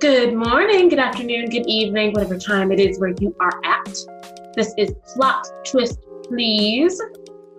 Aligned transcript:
Good 0.00 0.32
morning, 0.36 0.88
good 0.88 1.00
afternoon, 1.00 1.50
good 1.50 1.66
evening, 1.66 2.12
whatever 2.12 2.38
time 2.38 2.70
it 2.70 2.78
is 2.78 3.00
where 3.00 3.14
you 3.18 3.34
are 3.40 3.60
at. 3.64 3.98
This 4.54 4.72
is 4.78 4.92
Plot 5.12 5.44
Twist 5.64 5.98
Please. 6.22 7.02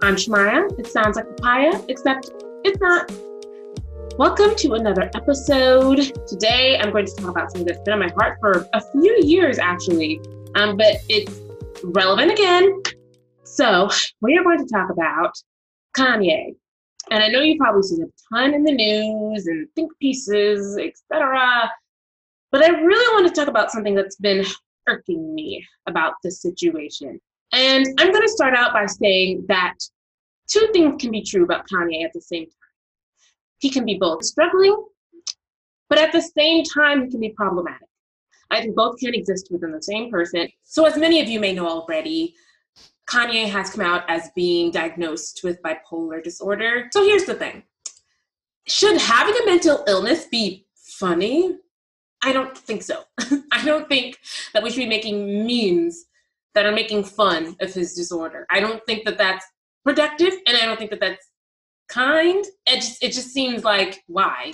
I'm 0.01 0.15
Shmaya. 0.15 0.79
It 0.79 0.87
sounds 0.87 1.17
like 1.17 1.27
papaya, 1.35 1.81
except 1.89 2.31
it's 2.63 2.79
not. 2.79 3.11
Welcome 4.17 4.55
to 4.55 4.75
another 4.75 5.11
episode. 5.15 6.13
Today 6.29 6.79
I'm 6.79 6.91
going 6.91 7.07
to 7.07 7.15
talk 7.17 7.29
about 7.29 7.51
something 7.51 7.65
that's 7.65 7.83
been 7.83 7.95
on 7.95 7.99
my 7.99 8.11
heart 8.17 8.37
for 8.39 8.65
a 8.71 8.81
few 8.93 9.19
years 9.21 9.59
actually, 9.59 10.21
um, 10.55 10.77
but 10.77 10.95
it's 11.09 11.41
relevant 11.83 12.31
again. 12.31 12.81
So 13.43 13.89
we 14.21 14.37
are 14.37 14.43
going 14.43 14.65
to 14.65 14.73
talk 14.73 14.89
about 14.89 15.33
Kanye. 15.93 16.55
And 17.11 17.21
I 17.21 17.27
know 17.27 17.41
you've 17.41 17.57
probably 17.57 17.83
seen 17.83 18.03
a 18.03 18.33
ton 18.33 18.53
in 18.53 18.63
the 18.63 18.71
news 18.71 19.47
and 19.47 19.67
think 19.75 19.91
pieces, 19.99 20.77
etc. 20.77 21.69
But 22.51 22.63
I 22.63 22.69
really 22.69 23.13
want 23.13 23.27
to 23.27 23.39
talk 23.39 23.47
about 23.47 23.71
something 23.71 23.95
that's 23.95 24.15
been 24.15 24.45
irking 24.87 25.33
me 25.35 25.65
about 25.87 26.13
this 26.23 26.41
situation. 26.41 27.19
And 27.51 27.85
I'm 27.97 28.11
going 28.11 28.23
to 28.23 28.29
start 28.29 28.55
out 28.55 28.73
by 28.73 28.85
saying 28.85 29.45
that 29.47 29.75
two 30.47 30.67
things 30.73 31.01
can 31.01 31.11
be 31.11 31.23
true 31.23 31.43
about 31.43 31.67
Kanye 31.67 32.03
at 32.03 32.13
the 32.13 32.21
same 32.21 32.45
time. 32.45 32.53
He 33.59 33.69
can 33.69 33.85
be 33.85 33.97
both 33.99 34.23
struggling, 34.23 34.85
but 35.89 35.99
at 35.99 36.11
the 36.11 36.21
same 36.21 36.63
time, 36.63 37.03
he 37.03 37.11
can 37.11 37.19
be 37.19 37.29
problematic. 37.29 37.87
I 38.51 38.61
think 38.61 38.75
both 38.75 38.97
can 38.99 39.13
exist 39.13 39.49
within 39.51 39.71
the 39.71 39.81
same 39.81 40.09
person. 40.09 40.47
So, 40.63 40.85
as 40.85 40.97
many 40.97 41.21
of 41.21 41.27
you 41.27 41.39
may 41.39 41.53
know 41.53 41.67
already, 41.67 42.35
Kanye 43.07 43.49
has 43.49 43.71
come 43.71 43.85
out 43.85 44.03
as 44.07 44.29
being 44.35 44.71
diagnosed 44.71 45.41
with 45.43 45.61
bipolar 45.61 46.23
disorder. 46.23 46.89
So, 46.91 47.03
here's 47.03 47.25
the 47.25 47.35
thing 47.35 47.63
Should 48.67 48.99
having 48.99 49.35
a 49.43 49.45
mental 49.45 49.83
illness 49.87 50.25
be 50.25 50.65
funny? 50.75 51.57
I 52.23 52.33
don't 52.33 52.57
think 52.57 52.83
so. 52.83 53.03
I 53.51 53.63
don't 53.63 53.87
think 53.87 54.17
that 54.53 54.63
we 54.63 54.69
should 54.69 54.77
be 54.77 54.87
making 54.87 55.45
memes 55.45 56.05
that 56.55 56.65
are 56.65 56.71
making 56.71 57.03
fun 57.03 57.55
of 57.61 57.73
his 57.73 57.93
disorder. 57.93 58.45
I 58.49 58.59
don't 58.59 58.85
think 58.85 59.05
that 59.05 59.17
that's 59.17 59.45
productive, 59.83 60.33
and 60.47 60.57
I 60.57 60.65
don't 60.65 60.77
think 60.77 60.91
that 60.91 60.99
that's 60.99 61.29
kind. 61.87 62.43
It 62.67 62.75
just 62.75 63.03
it 63.03 63.13
just 63.13 63.29
seems 63.29 63.63
like 63.63 64.03
why. 64.07 64.51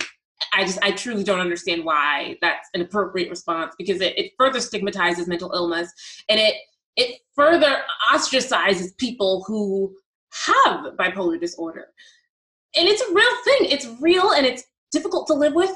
I 0.52 0.64
just 0.64 0.78
I 0.82 0.92
truly 0.92 1.24
don't 1.24 1.40
understand 1.40 1.84
why 1.84 2.36
that's 2.40 2.68
an 2.74 2.82
appropriate 2.82 3.30
response 3.30 3.74
because 3.78 4.00
it, 4.00 4.18
it 4.18 4.32
further 4.38 4.60
stigmatizes 4.60 5.26
mental 5.26 5.52
illness 5.52 5.90
and 6.28 6.38
it 6.38 6.54
it 6.96 7.20
further 7.34 7.82
ostracizes 8.12 8.96
people 8.96 9.44
who 9.46 9.94
have 10.46 10.94
bipolar 10.96 11.40
disorder. 11.40 11.88
And 12.74 12.88
it's 12.88 13.02
a 13.02 13.12
real 13.12 13.36
thing. 13.44 13.70
It's 13.70 13.86
real 14.00 14.32
and 14.32 14.46
it's 14.46 14.64
difficult 14.92 15.26
to 15.28 15.34
live 15.34 15.54
with. 15.54 15.74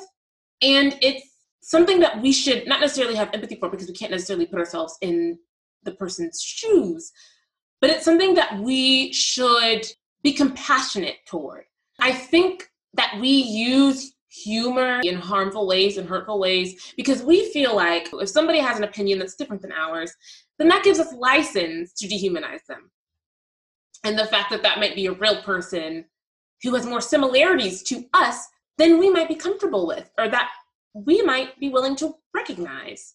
And 0.63 0.99
it's 1.01 1.30
something 1.61 2.01
that 2.01 2.21
we 2.21 2.33
should 2.33 2.67
not 2.67 2.81
necessarily 2.81 3.15
have 3.15 3.31
empathy 3.33 3.57
for 3.57 3.69
because 3.69 3.89
we 3.89 3.95
can't 3.95 4.11
necessarily 4.11 4.47
put 4.47 4.59
ourselves 4.59 4.97
in 5.01 5.39
the 5.85 5.93
person's 5.93 6.41
shoes, 6.41 7.13
but 7.81 7.91
it's 7.91 8.05
something 8.05 8.35
that 8.35 8.59
we 8.61 9.13
should 9.13 9.87
be 10.23 10.33
compassionate 10.33 11.17
toward. 11.27 11.65
I 12.01 12.13
think 12.13 12.69
that 12.95 13.17
we 13.21 13.29
use 13.31 14.15
humor 14.29 15.01
in 15.03 15.17
harmful 15.17 15.67
ways 15.67 15.97
and 15.97 16.09
hurtful 16.09 16.39
ways 16.39 16.93
because 16.97 17.23
we 17.23 17.51
feel 17.53 17.75
like 17.75 18.09
if 18.13 18.29
somebody 18.29 18.59
has 18.59 18.79
an 18.79 18.85
opinion 18.85 19.19
that's 19.19 19.35
different 19.35 19.63
than 19.63 19.73
ours, 19.73 20.15
then 20.59 20.69
that 20.69 20.85
gives 20.85 20.99
us 20.99 21.13
license 21.15 21.93
to 21.95 22.07
dehumanize 22.07 22.65
them. 22.69 22.91
And 24.05 24.19
the 24.19 24.27
fact 24.27 24.51
that 24.51 24.63
that 24.63 24.79
might 24.79 24.95
be 24.95 25.07
a 25.07 25.13
real 25.13 25.43
person 25.43 26.05
who 26.63 26.75
has 26.75 26.87
more 26.87 27.01
similarities 27.01 27.83
to 27.85 28.05
us 28.15 28.47
than 28.79 28.99
we 28.99 29.11
might 29.11 29.29
be 29.29 29.35
comfortable 29.35 29.87
with, 29.87 30.11
or 30.17 30.29
that 30.29 30.51
we 30.95 31.23
might 31.23 31.59
be 31.59 31.69
willing 31.69 31.97
to 31.97 32.15
recognize. 32.35 33.15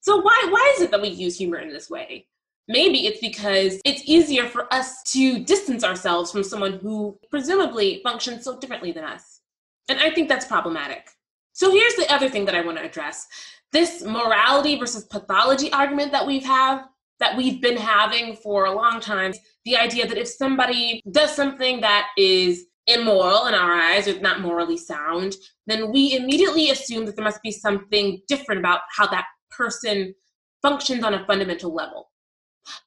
So 0.00 0.20
why 0.20 0.46
why 0.50 0.74
is 0.76 0.82
it 0.82 0.90
that 0.90 1.02
we 1.02 1.08
use 1.08 1.36
humor 1.36 1.58
in 1.58 1.72
this 1.72 1.90
way? 1.90 2.26
Maybe 2.68 3.06
it's 3.06 3.20
because 3.20 3.80
it's 3.84 4.02
easier 4.06 4.48
for 4.48 4.72
us 4.74 5.02
to 5.12 5.38
distance 5.44 5.84
ourselves 5.84 6.32
from 6.32 6.42
someone 6.42 6.78
who 6.78 7.18
presumably 7.30 8.00
functions 8.02 8.44
so 8.44 8.58
differently 8.58 8.92
than 8.92 9.04
us. 9.04 9.40
And 9.88 10.00
I 10.00 10.10
think 10.10 10.28
that's 10.28 10.46
problematic. 10.46 11.10
So 11.52 11.70
here's 11.70 11.94
the 11.94 12.12
other 12.12 12.28
thing 12.28 12.44
that 12.46 12.56
I 12.56 12.62
want 12.62 12.78
to 12.78 12.84
address. 12.84 13.26
This 13.72 14.02
morality 14.04 14.78
versus 14.78 15.04
pathology 15.04 15.72
argument 15.72 16.12
that 16.12 16.26
we've 16.26 16.44
had 16.44 16.82
that 17.18 17.36
we've 17.36 17.60
been 17.60 17.76
having 17.76 18.36
for 18.36 18.66
a 18.66 18.72
long 18.72 19.00
time, 19.00 19.32
the 19.64 19.76
idea 19.76 20.06
that 20.06 20.18
if 20.18 20.28
somebody 20.28 21.02
does 21.10 21.34
something 21.34 21.80
that 21.80 22.08
is 22.18 22.66
immoral 22.86 23.46
in 23.46 23.54
our 23.54 23.72
eyes 23.72 24.06
or 24.06 24.18
not 24.20 24.40
morally 24.40 24.76
sound, 24.76 25.34
then 25.66 25.90
we 25.92 26.16
immediately 26.16 26.70
assume 26.70 27.04
that 27.06 27.16
there 27.16 27.24
must 27.24 27.42
be 27.42 27.50
something 27.50 28.20
different 28.28 28.60
about 28.60 28.80
how 28.96 29.06
that 29.08 29.26
person 29.50 30.14
functions 30.62 31.02
on 31.02 31.14
a 31.14 31.26
fundamental 31.26 31.74
level, 31.74 32.10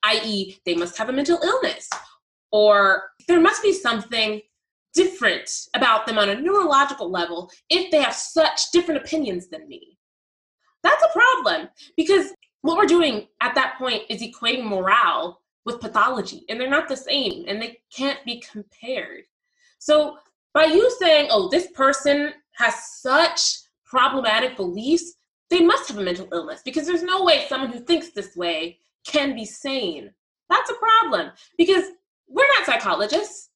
i.e., 0.03 0.57
they 0.65 0.75
must 0.75 0.97
have 0.97 1.09
a 1.09 1.13
mental 1.13 1.39
illness, 1.43 1.89
or 2.51 3.03
there 3.27 3.39
must 3.39 3.61
be 3.61 3.73
something 3.73 4.41
different 4.93 5.49
about 5.75 6.07
them 6.07 6.17
on 6.17 6.29
a 6.29 6.41
neurological 6.41 7.11
level 7.11 7.49
if 7.69 7.91
they 7.91 8.01
have 8.01 8.13
such 8.15 8.71
different 8.71 9.01
opinions 9.01 9.47
than 9.49 9.67
me. 9.67 9.97
That's 10.83 11.03
a 11.03 11.13
problem 11.13 11.69
because 11.95 12.33
what 12.61 12.77
we're 12.77 12.85
doing 12.85 13.27
at 13.41 13.55
that 13.55 13.77
point 13.77 14.03
is 14.09 14.21
equating 14.21 14.65
morale 14.65 15.41
with 15.65 15.81
pathology, 15.81 16.45
and 16.49 16.59
they're 16.59 16.69
not 16.69 16.87
the 16.87 16.97
same 16.97 17.45
and 17.47 17.61
they 17.61 17.77
can't 17.95 18.23
be 18.25 18.41
compared. 18.51 19.23
So 19.79 20.17
by 20.53 20.65
you 20.65 20.89
saying, 20.99 21.29
oh, 21.31 21.49
this 21.49 21.67
person 21.71 22.33
has 22.57 22.75
such 23.01 23.41
problematic 23.85 24.55
beliefs, 24.55 25.15
they 25.49 25.61
must 25.61 25.87
have 25.89 25.97
a 25.97 26.03
mental 26.03 26.27
illness 26.31 26.61
because 26.63 26.85
there's 26.85 27.03
no 27.03 27.23
way 27.23 27.45
someone 27.47 27.71
who 27.71 27.79
thinks 27.79 28.11
this 28.11 28.35
way 28.35 28.77
can 29.05 29.33
be 29.33 29.45
sane. 29.45 30.11
That's 30.49 30.69
a 30.69 30.75
problem 30.75 31.31
because 31.57 31.85
we're 32.27 32.47
not 32.57 32.65
psychologists, 32.65 33.49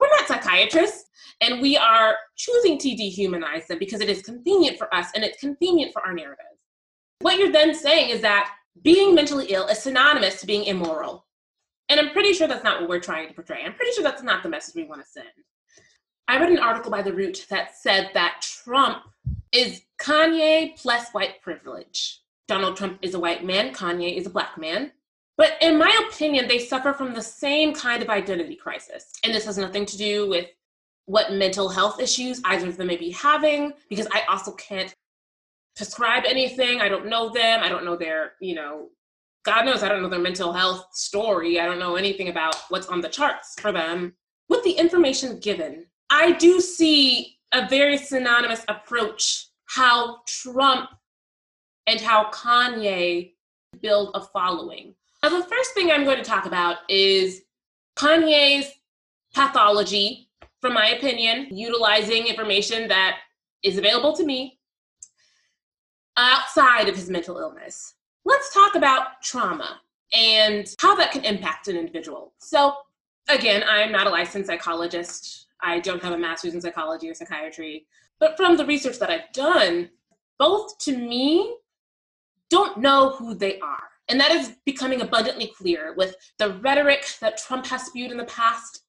we're 0.00 0.08
not 0.08 0.28
psychiatrists, 0.28 1.10
and 1.40 1.60
we 1.60 1.76
are 1.76 2.16
choosing 2.36 2.78
to 2.78 2.88
dehumanize 2.88 3.66
them 3.66 3.78
because 3.78 4.00
it 4.00 4.08
is 4.08 4.22
convenient 4.22 4.78
for 4.78 4.92
us 4.94 5.08
and 5.14 5.24
it's 5.24 5.38
convenient 5.38 5.92
for 5.92 6.04
our 6.06 6.14
narrative. 6.14 6.46
What 7.20 7.38
you're 7.38 7.52
then 7.52 7.74
saying 7.74 8.10
is 8.10 8.20
that 8.22 8.50
being 8.82 9.14
mentally 9.14 9.46
ill 9.50 9.66
is 9.66 9.82
synonymous 9.82 10.40
to 10.40 10.46
being 10.46 10.64
immoral. 10.64 11.25
And 11.88 12.00
I'm 12.00 12.10
pretty 12.10 12.32
sure 12.32 12.48
that's 12.48 12.64
not 12.64 12.80
what 12.80 12.90
we're 12.90 13.00
trying 13.00 13.28
to 13.28 13.34
portray. 13.34 13.62
I'm 13.64 13.74
pretty 13.74 13.92
sure 13.92 14.02
that's 14.02 14.22
not 14.22 14.42
the 14.42 14.48
message 14.48 14.74
we 14.74 14.84
want 14.84 15.02
to 15.02 15.08
send. 15.08 15.28
I 16.28 16.40
read 16.40 16.50
an 16.50 16.58
article 16.58 16.90
by 16.90 17.02
The 17.02 17.12
Root 17.12 17.46
that 17.50 17.76
said 17.76 18.10
that 18.14 18.40
Trump 18.40 19.04
is 19.52 19.82
Kanye 20.00 20.76
plus 20.76 21.10
white 21.12 21.40
privilege. 21.40 22.22
Donald 22.48 22.76
Trump 22.76 22.98
is 23.02 23.14
a 23.14 23.20
white 23.20 23.44
man, 23.44 23.72
Kanye 23.72 24.16
is 24.16 24.26
a 24.26 24.30
black 24.30 24.58
man. 24.58 24.92
But 25.36 25.52
in 25.60 25.78
my 25.78 26.06
opinion, 26.08 26.48
they 26.48 26.58
suffer 26.58 26.92
from 26.92 27.12
the 27.12 27.22
same 27.22 27.74
kind 27.74 28.02
of 28.02 28.08
identity 28.08 28.56
crisis. 28.56 29.12
And 29.22 29.34
this 29.34 29.44
has 29.44 29.58
nothing 29.58 29.84
to 29.86 29.96
do 29.96 30.28
with 30.28 30.46
what 31.04 31.32
mental 31.32 31.68
health 31.68 32.00
issues 32.00 32.40
either 32.44 32.68
of 32.68 32.76
them 32.76 32.88
may 32.88 32.96
be 32.96 33.10
having, 33.10 33.72
because 33.88 34.08
I 34.12 34.22
also 34.28 34.52
can't 34.52 34.94
prescribe 35.76 36.24
anything. 36.26 36.80
I 36.80 36.88
don't 36.88 37.06
know 37.06 37.28
them. 37.28 37.62
I 37.62 37.68
don't 37.68 37.84
know 37.84 37.96
their, 37.96 38.32
you 38.40 38.54
know, 38.54 38.88
God 39.46 39.64
knows 39.64 39.84
I 39.84 39.88
don't 39.88 40.02
know 40.02 40.08
their 40.08 40.18
mental 40.18 40.52
health 40.52 40.88
story. 40.90 41.60
I 41.60 41.66
don't 41.66 41.78
know 41.78 41.94
anything 41.94 42.28
about 42.28 42.56
what's 42.68 42.88
on 42.88 43.00
the 43.00 43.08
charts 43.08 43.54
for 43.60 43.70
them. 43.70 44.12
With 44.48 44.64
the 44.64 44.72
information 44.72 45.38
given, 45.38 45.86
I 46.10 46.32
do 46.32 46.60
see 46.60 47.38
a 47.52 47.68
very 47.68 47.96
synonymous 47.96 48.64
approach 48.66 49.46
how 49.66 50.18
Trump 50.26 50.90
and 51.86 52.00
how 52.00 52.28
Kanye 52.32 53.34
build 53.80 54.10
a 54.14 54.20
following. 54.20 54.96
Now, 55.22 55.28
the 55.28 55.44
first 55.44 55.74
thing 55.74 55.92
I'm 55.92 56.04
going 56.04 56.18
to 56.18 56.24
talk 56.24 56.46
about 56.46 56.78
is 56.88 57.42
Kanye's 57.96 58.72
pathology, 59.32 60.28
from 60.60 60.74
my 60.74 60.88
opinion, 60.88 61.56
utilizing 61.56 62.26
information 62.26 62.88
that 62.88 63.18
is 63.62 63.78
available 63.78 64.12
to 64.16 64.24
me 64.24 64.58
outside 66.16 66.88
of 66.88 66.96
his 66.96 67.08
mental 67.08 67.38
illness 67.38 67.95
let's 68.26 68.52
talk 68.52 68.74
about 68.74 69.22
trauma 69.22 69.80
and 70.12 70.74
how 70.80 70.94
that 70.96 71.12
can 71.12 71.24
impact 71.24 71.68
an 71.68 71.76
individual. 71.76 72.34
So, 72.38 72.74
again, 73.28 73.62
I'm 73.66 73.92
not 73.92 74.06
a 74.06 74.10
licensed 74.10 74.48
psychologist. 74.48 75.46
I 75.62 75.80
don't 75.80 76.02
have 76.02 76.12
a 76.12 76.18
master's 76.18 76.54
in 76.54 76.60
psychology 76.60 77.08
or 77.08 77.14
psychiatry. 77.14 77.86
But 78.18 78.36
from 78.36 78.56
the 78.56 78.66
research 78.66 78.98
that 78.98 79.10
I've 79.10 79.32
done, 79.32 79.90
both 80.38 80.76
to 80.80 80.96
me 80.96 81.56
don't 82.50 82.78
know 82.78 83.10
who 83.10 83.34
they 83.34 83.60
are. 83.60 83.84
And 84.08 84.20
that 84.20 84.32
is 84.32 84.52
becoming 84.64 85.00
abundantly 85.00 85.52
clear 85.56 85.94
with 85.96 86.16
the 86.38 86.54
rhetoric 86.54 87.06
that 87.20 87.38
Trump 87.38 87.66
has 87.66 87.86
spewed 87.86 88.10
in 88.10 88.16
the 88.16 88.24
past 88.24 88.82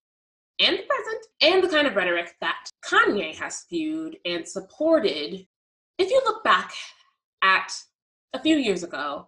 and 0.59 0.79
the 0.79 0.83
present, 0.83 1.25
and 1.41 1.63
the 1.63 1.69
kind 1.69 1.87
of 1.87 1.95
rhetoric 1.95 2.35
that 2.41 2.67
Kanye 2.83 3.35
has 3.35 3.59
spewed 3.59 4.17
and 4.25 4.47
supported. 4.47 5.45
If 5.99 6.09
you 6.09 6.19
look 6.25 6.43
back 6.43 6.73
at 7.43 7.71
a 8.33 8.41
few 8.41 8.57
years 8.57 8.83
ago, 8.83 9.27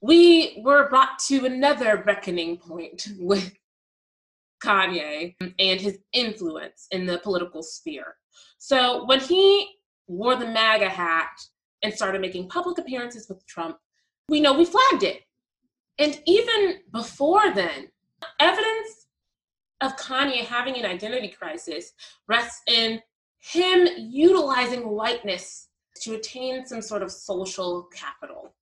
we 0.00 0.60
were 0.64 0.88
brought 0.88 1.18
to 1.18 1.46
another 1.46 2.02
reckoning 2.06 2.58
point 2.58 3.08
with 3.18 3.54
Kanye 4.62 5.34
and 5.40 5.80
his 5.80 5.98
influence 6.12 6.86
in 6.90 7.06
the 7.06 7.18
political 7.18 7.62
sphere. 7.62 8.16
So 8.58 9.04
when 9.04 9.20
he 9.20 9.68
wore 10.06 10.36
the 10.36 10.46
MAGA 10.46 10.88
hat 10.88 11.30
and 11.82 11.92
started 11.92 12.20
making 12.20 12.48
public 12.48 12.78
appearances 12.78 13.28
with 13.28 13.46
Trump, 13.46 13.76
we 14.28 14.40
know 14.40 14.54
we 14.54 14.64
flagged 14.64 15.02
it. 15.02 15.22
And 15.98 16.20
even 16.26 16.76
before 16.92 17.52
then, 17.54 17.88
evidence 18.40 19.06
of 19.80 19.96
Kanye 19.96 20.44
having 20.44 20.76
an 20.76 20.86
identity 20.86 21.28
crisis 21.28 21.92
rests 22.26 22.62
in 22.66 23.00
him 23.38 23.86
utilizing 23.98 24.88
whiteness 24.88 25.68
to 26.02 26.14
attain 26.14 26.66
some 26.66 26.82
sort 26.82 27.02
of 27.02 27.10
social 27.10 27.88
capital. 27.94 28.54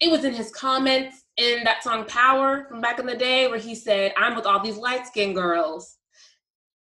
It 0.00 0.10
was 0.10 0.24
in 0.24 0.34
his 0.34 0.50
comments 0.50 1.24
in 1.36 1.64
that 1.64 1.82
song 1.82 2.04
Power 2.04 2.66
from 2.68 2.80
back 2.80 2.98
in 2.98 3.06
the 3.06 3.16
day 3.16 3.48
where 3.48 3.58
he 3.58 3.74
said, 3.74 4.12
I'm 4.16 4.36
with 4.36 4.46
all 4.46 4.62
these 4.62 4.76
light 4.76 5.06
skinned 5.06 5.34
girls. 5.34 5.96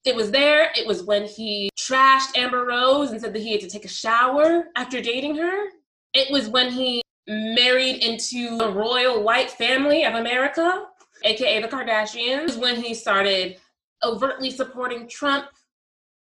It 0.06 0.16
was 0.16 0.32
there. 0.32 0.72
It 0.76 0.88
was 0.88 1.04
when 1.04 1.26
he 1.26 1.70
trashed 1.78 2.38
Amber 2.38 2.66
Rose 2.66 3.12
and 3.12 3.20
said 3.20 3.34
that 3.34 3.42
he 3.42 3.52
had 3.52 3.62
to 3.62 3.70
take 3.70 3.86
a 3.86 3.90
shower 3.90 4.66
after 4.76 5.02
dating 5.02 5.36
her. 5.36 5.68
It 6.14 6.32
was 6.32 6.50
when 6.50 6.72
he 6.72 7.02
married 7.28 8.04
into 8.04 8.58
the 8.58 8.72
royal 8.72 9.24
white 9.24 9.52
family 9.52 10.04
of 10.04 10.16
America, 10.16 10.86
aka 11.24 11.62
the 11.62 11.68
Kardashians, 11.68 12.58
when 12.58 12.82
he 12.82 12.94
started 12.94 13.58
overtly 14.04 14.50
supporting 14.52 15.08
Trump. 15.08 15.46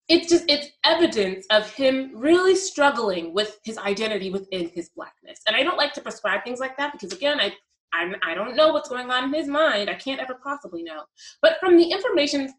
It's 0.08 0.28
just 0.28 0.44
it's 0.48 0.68
evidence 0.84 1.46
of 1.50 1.70
him 1.70 2.12
really 2.14 2.54
struggling 2.54 3.32
with 3.32 3.58
his 3.64 3.78
identity 3.78 4.30
within 4.30 4.68
his 4.68 4.90
blackness. 4.90 5.40
And 5.46 5.56
I 5.56 5.62
don't 5.62 5.78
like 5.78 5.94
to 5.94 6.02
prescribe 6.02 6.44
things 6.44 6.60
like 6.60 6.76
that 6.76 6.92
because 6.92 7.12
again, 7.12 7.40
I 7.40 7.54
I'm, 7.94 8.16
I 8.26 8.34
don't 8.34 8.56
know 8.56 8.72
what's 8.72 8.88
going 8.88 9.10
on 9.10 9.24
in 9.24 9.32
his 9.32 9.46
mind. 9.46 9.88
I 9.88 9.94
can't 9.94 10.20
ever 10.20 10.38
possibly 10.42 10.82
know. 10.82 11.02
But 11.40 11.58
from 11.60 11.76
the 11.76 11.90
information 11.90 12.52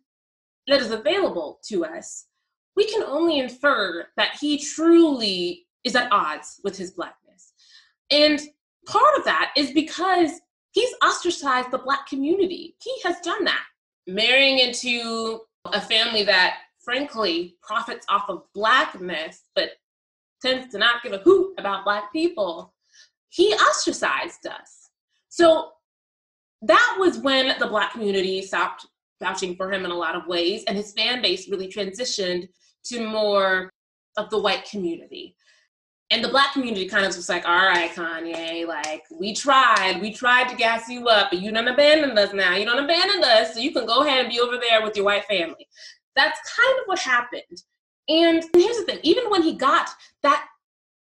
that 0.68 0.82
is 0.82 0.92
available 0.92 1.60
to 1.68 1.86
us, 1.86 2.28
we 2.76 2.86
can 2.88 3.04
only 3.04 3.40
infer 3.40 4.08
that 4.18 4.38
he 4.40 4.58
truly 4.58 5.68
is 5.84 5.96
at 5.96 6.12
odds 6.12 6.60
with 6.64 6.78
his 6.78 6.92
blackness. 6.92 7.54
And 8.12 8.42
part 8.86 9.18
of 9.18 9.26
that 9.26 9.52
is 9.56 9.72
because 9.72 10.40
he's 10.72 10.94
ostracized 11.04 11.72
the 11.72 11.80
black 11.80 12.08
community. 12.08 12.76
He 12.82 12.94
has 13.04 13.20
done 13.22 13.44
that. 13.46 13.64
Marrying 14.08 14.60
into 14.60 15.42
a 15.66 15.82
family 15.82 16.24
that, 16.24 16.58
frankly, 16.86 17.58
profits 17.62 18.06
off 18.08 18.30
of 18.30 18.44
blackness, 18.54 19.44
but 19.56 19.72
tends 20.42 20.72
to 20.72 20.78
not 20.78 21.04
give 21.04 21.12
a 21.14 21.18
hoot 21.18 21.54
about 21.58 21.84
black 21.84 22.14
people, 22.14 22.74
he 23.30 23.54
ostracized 23.56 24.46
us. 24.46 24.90
So 25.30 25.72
that 26.62 26.96
was 27.00 27.18
when 27.18 27.58
the 27.60 27.68
black 27.68 27.92
community 27.92 28.42
stopped 28.42 28.86
vouching 29.22 29.56
for 29.56 29.72
him 29.72 29.86
in 29.86 29.92
a 29.92 29.96
lot 29.96 30.16
of 30.16 30.28
ways, 30.28 30.64
and 30.68 30.78
his 30.78 30.94
fan 30.94 31.22
base 31.22 31.50
really 31.50 31.68
transitioned 31.68 32.48
to 32.86 33.08
more 33.08 33.70
of 34.18 34.30
the 34.30 34.40
white 34.40 34.66
community. 34.70 35.36
And 36.12 36.24
the 36.24 36.30
black 36.30 36.54
community 36.54 36.88
kind 36.88 37.06
of 37.06 37.16
was 37.16 37.30
like, 37.30 37.48
all 37.48 37.66
right, 37.66 37.92
Kanye, 37.92 38.68
like, 38.68 39.04
we 39.12 39.34
tried, 39.34 40.00
we 40.00 40.14
tried 40.14 40.50
to 40.50 40.56
gas 40.56 40.88
you 40.88 41.08
up, 41.08 41.32
but 41.32 41.42
you 41.42 41.52
don't 41.52 41.68
abandon 41.68 42.16
us 42.18 42.32
now. 42.32 42.56
You 42.56 42.66
don't 42.66 42.84
abandon 42.84 43.24
us, 43.24 43.56
so 43.56 43.60
you 43.60 43.74
can 43.74 43.88
go 43.88 44.04
ahead 44.04 44.20
and 44.20 44.30
be 44.30 44.40
over 44.40 44.58
there 44.58 44.84
with 44.84 44.96
your 44.96 45.06
white 45.06 45.26
family. 45.26 45.68
That's 46.16 46.40
kind 46.56 46.80
of 46.80 46.86
what 46.86 47.00
happened. 47.00 47.64
And 48.08 48.44
here's 48.54 48.78
the 48.78 48.84
thing 48.86 49.00
even 49.04 49.30
when 49.30 49.42
he 49.42 49.56
got 49.56 49.90
that, 50.24 50.46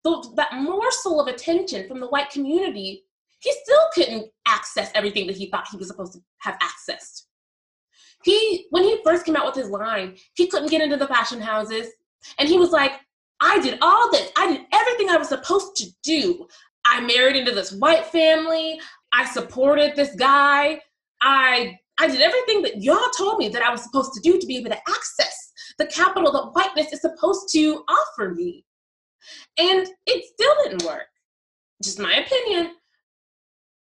that 0.04 0.54
morsel 0.54 1.20
of 1.20 1.28
attention 1.28 1.88
from 1.88 2.00
the 2.00 2.08
white 2.08 2.30
community, 2.30 3.04
he 3.40 3.52
still 3.62 3.88
couldn't 3.94 4.30
access 4.46 4.90
everything 4.94 5.26
that 5.26 5.36
he 5.36 5.46
thought 5.46 5.68
he 5.70 5.76
was 5.76 5.88
supposed 5.88 6.14
to 6.14 6.20
have 6.38 6.58
accessed. 6.60 7.24
He, 8.22 8.66
when 8.70 8.84
he 8.84 9.00
first 9.04 9.26
came 9.26 9.36
out 9.36 9.44
with 9.44 9.54
his 9.54 9.68
line, 9.68 10.16
he 10.34 10.46
couldn't 10.46 10.70
get 10.70 10.80
into 10.80 10.96
the 10.96 11.06
fashion 11.06 11.40
houses. 11.40 11.88
And 12.38 12.48
he 12.48 12.58
was 12.58 12.70
like, 12.70 12.92
I 13.40 13.60
did 13.60 13.78
all 13.82 14.10
this. 14.10 14.30
I 14.36 14.50
did 14.50 14.62
everything 14.72 15.10
I 15.10 15.18
was 15.18 15.28
supposed 15.28 15.76
to 15.76 15.90
do. 16.02 16.46
I 16.86 17.00
married 17.00 17.36
into 17.36 17.52
this 17.52 17.72
white 17.72 18.06
family. 18.06 18.80
I 19.12 19.26
supported 19.26 19.94
this 19.94 20.14
guy. 20.14 20.80
I 21.20 21.78
I 21.98 22.08
did 22.08 22.20
everything 22.20 22.62
that 22.62 22.82
y'all 22.82 23.10
told 23.16 23.38
me 23.38 23.48
that 23.48 23.62
I 23.62 23.70
was 23.70 23.82
supposed 23.82 24.12
to 24.14 24.20
do 24.20 24.38
to 24.38 24.46
be 24.46 24.56
able 24.56 24.70
to 24.70 24.80
access 24.88 25.52
the 25.78 25.86
capital 25.86 26.32
that 26.32 26.50
whiteness 26.52 26.92
is 26.92 27.00
supposed 27.00 27.52
to 27.52 27.84
offer 27.88 28.34
me. 28.34 28.64
And 29.58 29.88
it 30.06 30.24
still 30.34 30.54
didn't 30.64 30.84
work. 30.84 31.06
Just 31.82 31.98
my 31.98 32.14
opinion. 32.14 32.72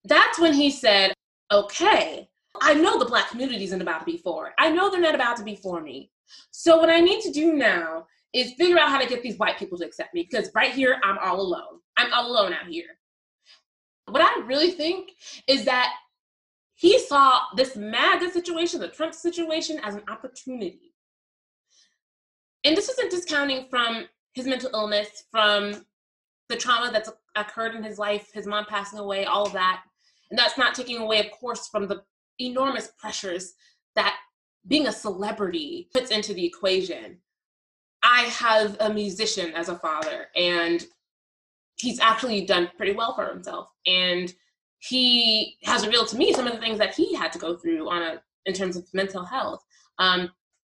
That's 0.05 0.39
when 0.39 0.53
he 0.53 0.71
said, 0.71 1.13
okay, 1.53 2.29
I 2.61 2.75
know 2.75 2.99
the 2.99 3.05
black 3.05 3.31
community 3.31 3.65
isn't 3.65 3.83
about 3.83 4.01
to 4.01 4.05
be 4.05 4.19
for 4.19 4.49
it. 4.49 4.53
I 4.59 4.71
know 4.71 4.91
they're 4.91 5.01
not 5.01 5.15
about 5.15 5.37
to 5.39 5.45
be 5.45 5.57
for 5.57 5.81
me. 5.81 6.11
So 6.51 6.79
what 6.79 6.91
I 6.91 7.01
need 7.01 7.21
to 7.23 7.31
do 7.31 7.55
now 7.55 8.07
is 8.33 8.53
figure 8.55 8.79
out 8.79 8.89
how 8.89 8.99
to 8.99 9.09
get 9.09 9.23
these 9.23 9.39
white 9.39 9.59
people 9.59 9.79
to 9.79 9.85
accept 9.85 10.15
me 10.15 10.27
because 10.31 10.51
right 10.55 10.73
here 10.73 10.99
I'm 11.05 11.19
all 11.19 11.41
alone. 11.41 11.81
I'm 11.97 12.13
all 12.13 12.31
alone 12.31 12.53
out 12.53 12.67
here. 12.69 12.99
What 14.09 14.23
I 14.23 14.45
really 14.47 14.71
think 14.71 15.11
is 15.47 15.65
that 15.67 15.93
he 16.83 16.99
saw 16.99 17.43
this 17.55 17.77
MAGA 17.77 18.33
situation, 18.33 18.81
the 18.81 18.89
Trump 18.89 19.15
situation, 19.15 19.79
as 19.85 19.95
an 19.95 20.03
opportunity. 20.09 20.93
And 22.65 22.77
this 22.77 22.89
isn't 22.89 23.13
discounting 23.13 23.67
from 23.71 24.07
his 24.35 24.49
mental 24.49 24.71
illness, 24.75 25.23
from 25.31 25.87
the 26.49 26.57
trauma 26.57 26.91
that's 26.91 27.13
occurred 27.37 27.77
in 27.77 27.85
his 27.85 28.01
life, 28.01 28.33
his 28.35 28.49
mom 28.49 28.65
passing 28.69 28.99
away, 28.99 29.27
all 29.27 29.47
of 29.47 29.53
that. 29.53 29.85
And 30.29 30.37
that's 30.37 30.59
not 30.59 30.75
taking 30.75 30.99
away, 30.99 31.21
of 31.21 31.31
course, 31.31 31.69
from 31.69 31.87
the 31.87 32.03
enormous 32.41 32.91
pressures 32.99 33.53
that 33.95 34.17
being 34.67 34.89
a 34.89 34.93
celebrity 34.93 35.89
puts 35.93 36.11
into 36.11 36.35
the 36.35 36.45
equation. 36.45 37.19
I 38.03 38.23
have 38.23 38.77
a 38.81 38.93
musician 38.93 39.53
as 39.55 39.69
a 39.69 39.79
father, 39.79 40.31
and 40.35 40.85
he's 41.77 42.01
actually 42.01 42.45
done 42.45 42.73
pretty 42.77 42.93
well 42.93 43.15
for 43.15 43.29
himself. 43.29 43.69
And 43.87 44.35
he 44.83 45.57
has 45.63 45.87
revealed 45.87 46.09
to 46.09 46.17
me 46.17 46.33
some 46.33 46.47
of 46.47 46.53
the 46.53 46.59
things 46.59 46.79
that 46.79 46.95
he 46.95 47.15
had 47.15 47.33
to 47.33 47.39
go 47.39 47.57
through 47.57 47.89
on 47.89 48.03
a 48.03 48.23
in 48.47 48.53
terms 48.53 48.77
of 48.77 48.85
mental 48.93 49.25
health. 49.25 49.63
Um, 49.99 50.31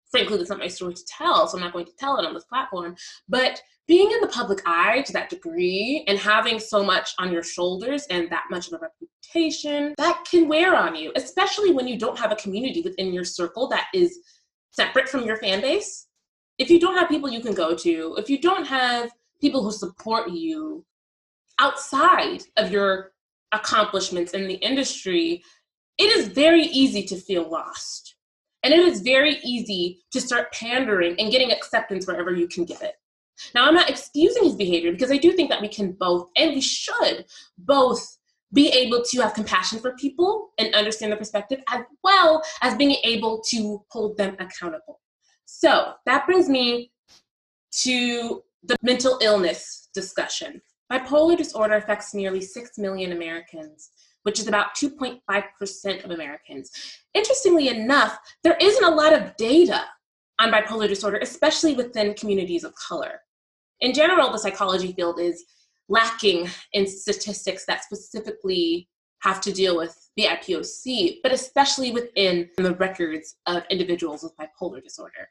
frankly, 0.09 0.37
that's 0.37 0.49
not 0.49 0.57
my 0.57 0.67
story 0.67 0.95
to 0.95 1.05
tell, 1.05 1.47
so 1.47 1.57
I'm 1.57 1.63
not 1.63 1.73
going 1.73 1.85
to 1.85 1.95
tell 1.99 2.17
it 2.17 2.25
on 2.25 2.33
this 2.33 2.45
platform. 2.45 2.95
But 3.27 3.61
being 3.87 4.09
in 4.11 4.21
the 4.21 4.27
public 4.27 4.61
eye 4.65 5.03
to 5.03 5.13
that 5.13 5.29
degree 5.29 6.03
and 6.07 6.17
having 6.17 6.59
so 6.59 6.83
much 6.83 7.13
on 7.19 7.31
your 7.31 7.43
shoulders 7.43 8.07
and 8.09 8.29
that 8.31 8.45
much 8.49 8.67
of 8.67 8.73
a 8.73 8.79
reputation, 8.79 9.93
that 9.99 10.25
can 10.29 10.47
wear 10.47 10.75
on 10.75 10.95
you, 10.95 11.11
especially 11.15 11.71
when 11.71 11.87
you 11.87 11.99
don't 11.99 12.17
have 12.17 12.31
a 12.31 12.35
community 12.35 12.81
within 12.81 13.13
your 13.13 13.23
circle 13.23 13.67
that 13.67 13.87
is 13.93 14.17
separate 14.71 15.07
from 15.07 15.23
your 15.23 15.37
fan 15.37 15.61
base. 15.61 16.07
If 16.57 16.71
you 16.71 16.79
don't 16.79 16.97
have 16.97 17.09
people 17.09 17.29
you 17.29 17.41
can 17.41 17.53
go 17.53 17.75
to, 17.75 18.15
if 18.17 18.27
you 18.27 18.41
don't 18.41 18.65
have 18.65 19.11
people 19.39 19.63
who 19.63 19.71
support 19.71 20.31
you 20.31 20.83
outside 21.59 22.41
of 22.57 22.71
your 22.71 23.11
accomplishments 23.51 24.33
in 24.33 24.47
the 24.47 24.55
industry, 24.55 25.43
it 25.97 26.05
is 26.05 26.29
very 26.29 26.63
easy 26.63 27.03
to 27.03 27.15
feel 27.15 27.49
lost. 27.49 28.15
And 28.63 28.73
it 28.73 28.79
is 28.79 29.01
very 29.01 29.37
easy 29.43 30.01
to 30.11 30.19
start 30.19 30.51
pandering 30.51 31.15
and 31.19 31.31
getting 31.31 31.51
acceptance 31.51 32.07
wherever 32.07 32.33
you 32.33 32.47
can 32.47 32.65
get 32.65 32.81
it. 32.81 32.95
Now, 33.55 33.65
I'm 33.65 33.73
not 33.73 33.89
excusing 33.89 34.43
his 34.43 34.55
behavior 34.55 34.91
because 34.91 35.11
I 35.11 35.17
do 35.17 35.31
think 35.31 35.49
that 35.49 35.61
we 35.61 35.69
can 35.69 35.93
both, 35.93 36.29
and 36.35 36.55
we 36.55 36.61
should 36.61 37.25
both, 37.57 38.17
be 38.51 38.69
able 38.69 39.03
to 39.03 39.21
have 39.21 39.33
compassion 39.33 39.79
for 39.79 39.91
people 39.93 40.49
and 40.57 40.73
understand 40.73 41.11
their 41.11 41.19
perspective 41.19 41.59
as 41.69 41.81
well 42.03 42.41
as 42.61 42.75
being 42.75 42.97
able 43.03 43.41
to 43.47 43.83
hold 43.91 44.17
them 44.17 44.35
accountable. 44.39 44.99
So 45.45 45.93
that 46.05 46.25
brings 46.25 46.49
me 46.49 46.91
to 47.81 48.41
the 48.63 48.75
mental 48.81 49.19
illness 49.21 49.89
discussion. 49.93 50.61
Bipolar 50.91 51.37
disorder 51.37 51.75
affects 51.75 52.13
nearly 52.13 52.41
6 52.41 52.77
million 52.77 53.11
Americans, 53.11 53.91
which 54.23 54.39
is 54.39 54.47
about 54.47 54.75
2.5% 54.75 56.03
of 56.03 56.11
Americans. 56.11 56.71
Interestingly 57.13 57.69
enough, 57.69 58.17
there 58.43 58.57
isn't 58.59 58.83
a 58.83 58.95
lot 58.95 59.13
of 59.13 59.35
data 59.37 59.83
on 60.39 60.51
bipolar 60.51 60.87
disorder, 60.87 61.19
especially 61.21 61.73
within 61.73 62.13
communities 62.13 62.63
of 62.63 62.73
color 62.75 63.21
in 63.81 63.93
general, 63.93 64.31
the 64.31 64.39
psychology 64.39 64.91
field 64.91 65.19
is 65.19 65.45
lacking 65.87 66.49
in 66.73 66.85
statistics 66.85 67.65
that 67.65 67.83
specifically 67.83 68.89
have 69.21 69.41
to 69.41 69.51
deal 69.51 69.75
with 69.75 70.09
the 70.15 70.25
IPOC, 70.25 71.17
but 71.23 71.31
especially 71.31 71.91
within 71.91 72.49
the 72.57 72.75
records 72.75 73.35
of 73.45 73.63
individuals 73.69 74.23
with 74.23 74.35
bipolar 74.37 74.83
disorder. 74.83 75.29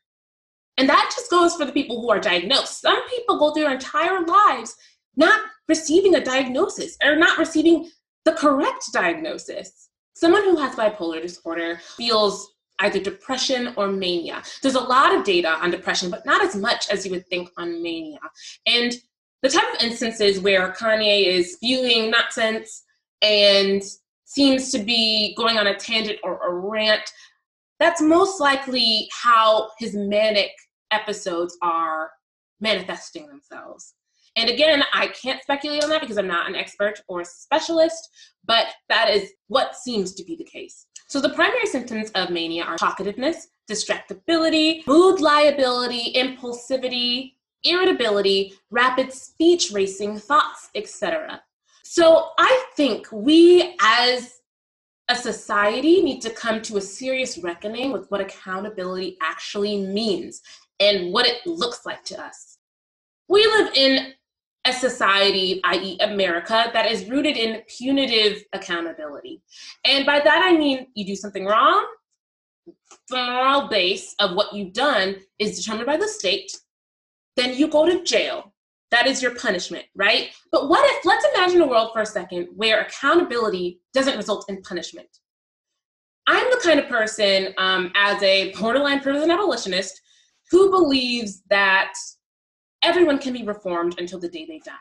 And 0.77 0.89
that 0.89 1.13
just 1.15 1.31
goes 1.31 1.55
for 1.57 1.65
the 1.65 1.73
people 1.73 2.01
who 2.01 2.11
are 2.11 2.21
diagnosed. 2.21 2.81
Some 2.81 3.09
people 3.09 3.39
go 3.39 3.53
through 3.53 3.65
their 3.65 3.73
entire 3.73 4.21
lives 4.25 4.77
not 5.19 5.41
receiving 5.69 6.15
a 6.15 6.25
diagnosis 6.25 6.97
or 7.05 7.17
not 7.17 7.39
receiving 7.39 7.91
the 8.25 8.33
correct 8.33 8.85
diagnosis. 8.93 9.91
Someone 10.15 10.45
who 10.45 10.57
has 10.57 10.75
bipolar 10.75 11.21
disorder 11.21 11.79
feels 11.97 12.55
either 12.81 13.01
depression 13.01 13.75
or 13.77 13.89
mania. 13.89 14.43
There's 14.63 14.77
a 14.77 14.81
lot 14.81 15.15
of 15.15 15.25
data 15.25 15.51
on 15.51 15.71
depression, 15.71 16.11
but 16.11 16.25
not 16.25 16.43
as 16.43 16.55
much 16.55 16.89
as 16.91 17.05
you 17.05 17.11
would 17.11 17.27
think 17.27 17.51
on 17.57 17.83
mania. 17.83 18.21
And 18.67 18.95
the 19.43 19.49
type 19.49 19.75
of 19.75 19.83
instances 19.83 20.41
where 20.41 20.73
Kanye 20.73 21.27
is 21.27 21.55
spewing 21.55 22.11
nonsense 22.11 22.85
and 23.21 23.83
seems 24.25 24.71
to 24.73 24.79
be 24.79 25.35
going 25.37 25.59
on 25.59 25.67
a 25.67 25.75
tangent 25.77 26.19
or 26.23 26.39
a 26.47 26.55
rant, 26.55 27.13
that's 27.81 28.01
most 28.01 28.41
likely 28.41 29.09
how 29.13 29.71
his 29.79 29.95
manic 29.95 30.51
episodes 30.91 31.57
are 31.63 32.11
manifesting 32.61 33.27
themselves. 33.27 33.95
And 34.39 34.49
again, 34.49 34.85
I 34.95 35.09
can't 35.09 35.43
speculate 35.43 35.83
on 35.83 35.91
that 35.91 36.01
because 36.01 36.17
I'm 36.17 36.29
not 36.29 36.49
an 36.49 36.55
expert 36.55 37.03
or 37.09 37.23
a 37.23 37.25
specialist, 37.25 38.09
but 38.45 38.67
that 38.89 39.11
is 39.11 39.33
what 39.49 39.75
seems 39.75 40.15
to 40.15 40.25
be 40.25 40.37
the 40.37 40.45
case. 40.45 40.87
So 41.09 41.21
the 41.21 41.31
primary 41.31 41.67
symptoms 41.67 42.11
of 42.15 42.31
mania 42.31 42.63
are 42.63 42.77
talkativeness, 42.77 43.49
distractibility, 43.69 44.87
mood 44.87 45.21
lability, 45.21 46.13
impulsivity, 46.15 47.33
irritability, 47.65 48.55
rapid 48.71 49.13
speech 49.13 49.73
racing 49.73 50.19
thoughts, 50.19 50.71
etc. 50.77 51.43
So 51.83 52.29
I 52.39 52.65
think 52.77 53.09
we 53.11 53.75
as 53.83 54.39
a 55.09 55.17
society 55.17 56.01
need 56.01 56.21
to 56.21 56.31
come 56.31 56.63
to 56.63 56.77
a 56.77 56.81
serious 56.81 57.39
reckoning 57.39 57.91
with 57.91 58.09
what 58.13 58.21
accountability 58.21 59.17
actually 59.21 59.85
means 59.85 60.43
and 60.79 61.13
what 61.13 61.27
it 61.27 61.45
looks 61.45 61.85
like 61.85 62.05
to 62.05 62.23
us. 62.23 62.59
We 63.29 63.45
live 63.45 63.73
in 63.75 64.15
a 64.69 64.73
society, 64.73 65.61
i.e., 65.65 65.99
America, 66.01 66.71
that 66.73 66.91
is 66.91 67.09
rooted 67.09 67.37
in 67.37 67.63
punitive 67.67 68.45
accountability. 68.53 69.43
And 69.85 70.05
by 70.05 70.21
that 70.21 70.43
I 70.45 70.57
mean 70.57 70.89
you 70.95 71.07
do 71.07 71.17
something 71.17 71.47
wrong, 71.47 71.87
the 73.09 73.17
moral 73.17 73.69
base 73.69 74.15
of 74.21 74.35
what 74.35 74.53
you've 74.53 74.75
done 74.75 75.17
is 75.39 75.57
determined 75.57 75.87
by 75.87 75.97
the 75.97 76.09
state, 76.09 76.53
then 77.37 77.57
you 77.57 77.69
go 77.69 77.87
to 77.87 78.05
jail. 78.05 78.53
That 78.91 79.07
is 79.07 79.23
your 79.23 79.35
punishment, 79.35 79.85
right? 79.95 80.31
But 80.51 80.69
what 80.69 80.85
if, 80.91 81.05
let's 81.05 81.27
imagine 81.35 81.61
a 81.61 81.67
world 81.67 81.91
for 81.93 82.03
a 82.03 82.07
second 82.07 82.49
where 82.57 82.81
accountability 82.83 83.81
doesn't 83.93 84.17
result 84.17 84.47
in 84.49 84.63
punishment. 84.63 85.09
I'm 86.27 86.51
the 86.51 86.61
kind 86.63 86.79
of 86.81 86.89
person, 86.89 87.55
um, 87.57 87.91
as 87.95 88.23
a 88.23 88.53
borderline 88.53 89.01
partisan 89.01 89.31
abolitionist, 89.31 90.01
who 90.51 90.71
believes 90.71 91.43
that 91.51 91.93
everyone 92.83 93.19
can 93.19 93.33
be 93.33 93.45
reformed 93.45 93.99
until 93.99 94.19
the 94.19 94.29
day 94.29 94.45
they 94.47 94.61
die. 94.65 94.73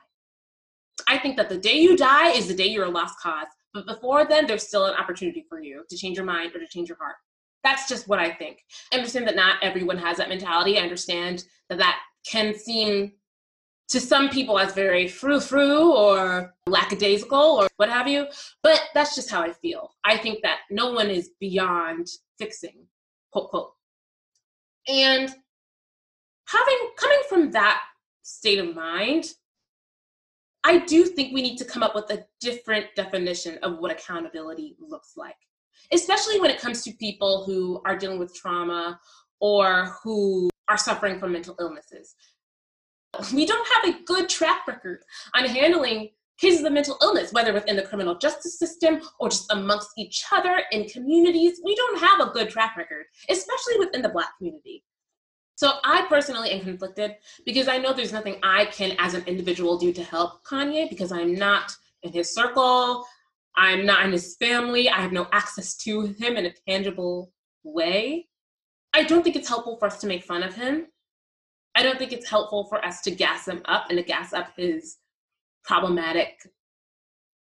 I 1.08 1.18
think 1.18 1.38
that 1.38 1.50
the 1.50 1.58
day 1.58 1.78
you 1.78 1.96
die 1.96 2.32
is 2.32 2.48
the 2.48 2.54
day 2.54 2.68
you're 2.68 2.86
a 2.86 2.90
lost 2.90 3.20
cause. 3.20 3.48
But 3.74 3.86
before 3.86 4.26
then, 4.26 4.48
there's 4.48 4.68
still 4.68 4.86
an 4.86 4.96
opportunity 4.96 5.46
for 5.48 5.62
you 5.62 5.84
to 5.90 5.98
change 5.98 6.18
your 6.18 6.26
mind 6.26 6.56
or 6.56 6.60
to 6.60 6.68
change 6.68 6.90
your 6.90 6.98
heart. 6.98 7.16
That's 7.64 7.88
just 7.88 8.08
what 8.08 8.20
I 8.20 8.32
think. 8.32 8.60
I 8.92 8.98
understand 8.98 9.28
that 9.28 9.36
not 9.36 9.62
everyone 9.62 9.98
has 9.98 10.18
that 10.18 10.30
mentality. 10.30 10.78
I 10.78 10.82
understand 10.82 11.44
that 11.70 11.78
that 11.80 12.00
can 12.26 12.58
seem 12.58 13.14
to 13.90 14.00
some 14.00 14.30
people 14.30 14.60
as 14.60 14.74
very 14.74 15.08
frou 15.08 15.40
frou 15.40 15.94
or 15.96 16.54
lackadaisical 16.68 17.40
or 17.40 17.68
what 17.78 17.90
have 17.90 18.08
you, 18.08 18.28
but 18.64 18.82
that's 18.94 19.16
just 19.16 19.32
how 19.32 19.42
I 19.42 19.54
feel. 19.54 19.92
I 20.04 20.18
think 20.18 20.42
that 20.44 20.60
no 20.70 20.92
one 20.92 21.10
is 21.10 21.32
beyond 21.40 22.08
fixing, 22.38 22.86
quote, 23.32 23.50
quote. 23.50 23.72
And 24.88 25.34
having 26.48 26.78
coming 26.98 27.20
from 27.30 27.52
that 27.52 27.82
state 28.24 28.60
of 28.60 28.76
mind, 28.76 29.26
I 30.64 30.80
do 30.80 31.06
think 31.06 31.34
we 31.34 31.42
need 31.42 31.58
to 31.58 31.66
come 31.66 31.84
up 31.84 31.96
with 31.96 32.10
a 32.10 32.26
different 32.42 32.88
definition 32.96 33.58
of 33.64 33.80
what 33.80 33.92
accountability 33.92 34.76
looks 34.80 35.14
like, 35.16 35.38
especially 35.94 36.40
when 36.40 36.52
it 36.52 36.60
comes 36.60 36.84
to 36.84 36.92
people 36.94 37.46
who 37.46 37.82
are 37.86 37.98
dealing 37.98 38.20
with 38.20 38.36
trauma 38.36 39.00
or 39.40 39.96
who 40.04 40.50
are 40.68 40.78
suffering 40.78 41.20
from 41.20 41.32
mental 41.32 41.56
illnesses. 41.60 42.16
We 43.34 43.46
don't 43.46 43.68
have 43.76 43.96
a 43.96 44.04
good 44.04 44.28
track 44.28 44.68
record 44.68 45.04
on 45.34 45.46
handling 45.46 46.10
cases 46.38 46.64
of 46.64 46.74
mental 46.74 46.98
illness, 47.02 47.34
whether 47.34 47.54
within 47.54 47.76
the 47.76 47.84
criminal 47.84 48.18
justice 48.18 48.60
system 48.60 49.00
or 49.20 49.30
just 49.30 49.52
amongst 49.52 49.90
each 49.98 50.24
other 50.32 50.62
in 50.72 50.88
communities. 50.90 51.60
We 51.64 51.76
don't 51.76 52.00
have 52.00 52.28
a 52.28 52.32
good 52.32 52.50
track 52.50 52.76
record, 52.78 53.06
especially 53.30 53.80
within 53.80 54.02
the 54.02 54.10
Black 54.10 54.38
community. 54.38 54.84
So 55.58 55.72
I 55.84 56.06
personally 56.08 56.52
am 56.52 56.62
conflicted 56.62 57.16
because 57.44 57.68
I 57.68 57.80
know 57.80 57.92
there's 57.92 58.14
nothing 58.14 58.36
I 58.44 58.66
can, 58.66 58.96
as 59.00 59.16
an 59.16 59.24
individual, 59.26 59.80
do 59.80 59.92
to 59.92 60.04
help 60.04 60.46
Kanye 60.46 60.88
because 60.88 61.12
I'm 61.12 61.34
not 61.34 61.76
in 62.04 62.14
his 62.14 62.32
circle. 62.32 63.04
I'm 63.56 63.84
not 63.84 64.06
in 64.06 64.12
his 64.12 64.36
family. 64.36 64.88
I 64.88 65.02
have 65.02 65.12
no 65.12 65.28
access 65.32 65.76
to 65.78 66.02
him 66.02 66.38
in 66.38 66.46
a 66.46 66.54
tangible 66.68 67.32
way. 67.64 68.28
I 68.94 69.02
don't 69.02 69.24
think 69.24 69.36
it's 69.36 69.50
helpful 69.50 69.78
for 69.78 69.88
us 69.88 70.00
to 70.02 70.08
make 70.08 70.24
fun 70.24 70.44
of 70.44 70.54
him. 70.54 70.86
I 71.74 71.82
don't 71.82 71.98
think 71.98 72.14
it's 72.14 72.30
helpful 72.30 72.66
for 72.66 72.84
us 72.86 73.02
to 73.02 73.12
gas 73.12 73.48
him 73.48 73.64
up 73.66 73.88
and 73.90 73.98
to 73.98 74.04
gas 74.04 74.34
up 74.34 74.52
his 74.56 74.98
problematic 75.64 76.38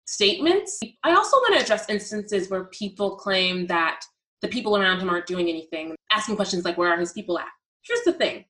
statements. 0.06 0.80
I 1.04 1.14
also 1.14 1.38
want 1.38 1.56
to 1.58 1.64
address 1.64 1.90
instances 1.90 2.52
where 2.52 2.66
people 2.66 3.16
claim 3.16 3.66
that 3.68 4.06
the 4.44 4.50
people 4.50 4.78
around 4.78 5.00
him 5.00 5.10
aren't 5.10 5.26
doing 5.26 5.50
anything, 5.50 5.96
asking 6.12 6.36
questions 6.36 6.64
like, 6.64 6.78
Where 6.78 6.90
are 6.90 7.00
his 7.00 7.12
people 7.12 7.40
at? 7.40 7.48
Here's 7.84 8.04
the 8.04 8.14
thing 8.14 8.46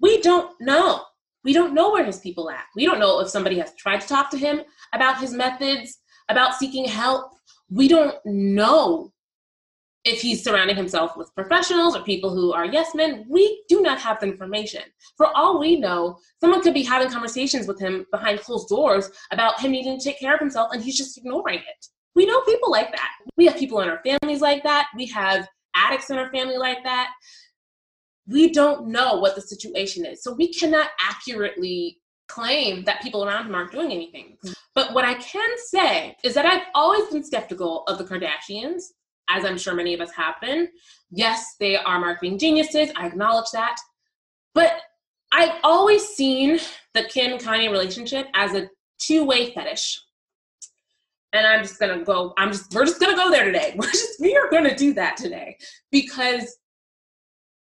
we 0.00 0.20
don't 0.20 0.52
know. 0.60 1.02
We 1.44 1.52
don't 1.52 1.74
know 1.74 1.92
where 1.92 2.04
his 2.04 2.20
people 2.20 2.50
at. 2.50 2.64
We 2.74 2.86
don't 2.86 2.98
know 2.98 3.20
if 3.20 3.28
somebody 3.28 3.58
has 3.58 3.74
tried 3.76 4.00
to 4.00 4.08
talk 4.08 4.30
to 4.30 4.38
him 4.38 4.62
about 4.92 5.20
his 5.20 5.32
methods, 5.32 5.98
about 6.28 6.54
seeking 6.54 6.86
help. 6.86 7.32
We 7.70 7.88
don't 7.88 8.16
know 8.24 9.12
if 10.04 10.20
he's 10.20 10.44
surrounding 10.44 10.76
himself 10.76 11.16
with 11.16 11.34
professionals 11.34 11.96
or 11.96 12.02
people 12.02 12.30
who 12.30 12.52
are 12.52 12.66
yes 12.66 12.94
men. 12.94 13.24
We 13.28 13.64
do 13.68 13.80
not 13.80 13.98
have 14.00 14.20
the 14.20 14.26
information. 14.26 14.82
For 15.16 15.26
all 15.34 15.58
we 15.58 15.76
know, 15.76 16.18
someone 16.40 16.62
could 16.62 16.74
be 16.74 16.82
having 16.82 17.10
conversations 17.10 17.66
with 17.66 17.80
him 17.80 18.06
behind 18.10 18.40
closed 18.40 18.68
doors 18.68 19.10
about 19.30 19.60
him 19.60 19.72
needing 19.72 19.98
to 19.98 20.04
take 20.04 20.20
care 20.20 20.34
of 20.34 20.40
himself 20.40 20.70
and 20.72 20.82
he's 20.82 20.98
just 20.98 21.16
ignoring 21.16 21.58
it. 21.60 21.86
We 22.14 22.26
know 22.26 22.40
people 22.42 22.70
like 22.70 22.92
that. 22.92 23.10
We 23.36 23.46
have 23.46 23.56
people 23.56 23.80
in 23.80 23.88
our 23.88 24.02
families 24.04 24.42
like 24.42 24.62
that. 24.64 24.88
We 24.94 25.06
have 25.06 25.48
addicts 25.74 26.10
in 26.10 26.18
our 26.18 26.30
family 26.30 26.58
like 26.58 26.84
that 26.84 27.10
we 28.26 28.52
don't 28.52 28.88
know 28.88 29.16
what 29.16 29.34
the 29.34 29.40
situation 29.40 30.06
is. 30.06 30.22
So 30.22 30.32
we 30.32 30.52
cannot 30.52 30.90
accurately 31.00 31.98
claim 32.28 32.84
that 32.84 33.02
people 33.02 33.24
around 33.24 33.46
him 33.46 33.54
aren't 33.54 33.72
doing 33.72 33.92
anything. 33.92 34.36
Mm-hmm. 34.44 34.52
But 34.74 34.94
what 34.94 35.04
I 35.04 35.14
can 35.14 35.48
say 35.68 36.16
is 36.24 36.34
that 36.34 36.46
I've 36.46 36.66
always 36.74 37.08
been 37.08 37.24
skeptical 37.24 37.84
of 37.84 37.98
the 37.98 38.04
Kardashians, 38.04 38.82
as 39.28 39.44
I'm 39.44 39.58
sure 39.58 39.74
many 39.74 39.94
of 39.94 40.00
us 40.00 40.12
have 40.12 40.34
been. 40.40 40.68
Yes, 41.10 41.56
they 41.60 41.76
are 41.76 42.00
marketing 42.00 42.38
geniuses, 42.38 42.90
I 42.96 43.06
acknowledge 43.06 43.50
that. 43.52 43.76
But 44.54 44.72
I've 45.32 45.58
always 45.64 46.06
seen 46.06 46.60
the 46.94 47.04
Kim 47.04 47.38
Kanye 47.38 47.70
relationship 47.70 48.26
as 48.34 48.54
a 48.54 48.68
two 48.98 49.24
way 49.24 49.52
fetish. 49.52 50.00
And 51.32 51.46
I'm 51.46 51.62
just 51.62 51.80
gonna 51.80 52.04
go, 52.04 52.32
I'm 52.38 52.52
just, 52.52 52.72
we're 52.72 52.84
just 52.84 53.00
gonna 53.00 53.16
go 53.16 53.30
there 53.30 53.44
today. 53.44 53.74
We're 53.78 53.90
just, 53.90 54.20
we 54.20 54.36
are 54.36 54.48
gonna 54.50 54.76
do 54.76 54.94
that 54.94 55.16
today 55.16 55.56
because 55.90 56.56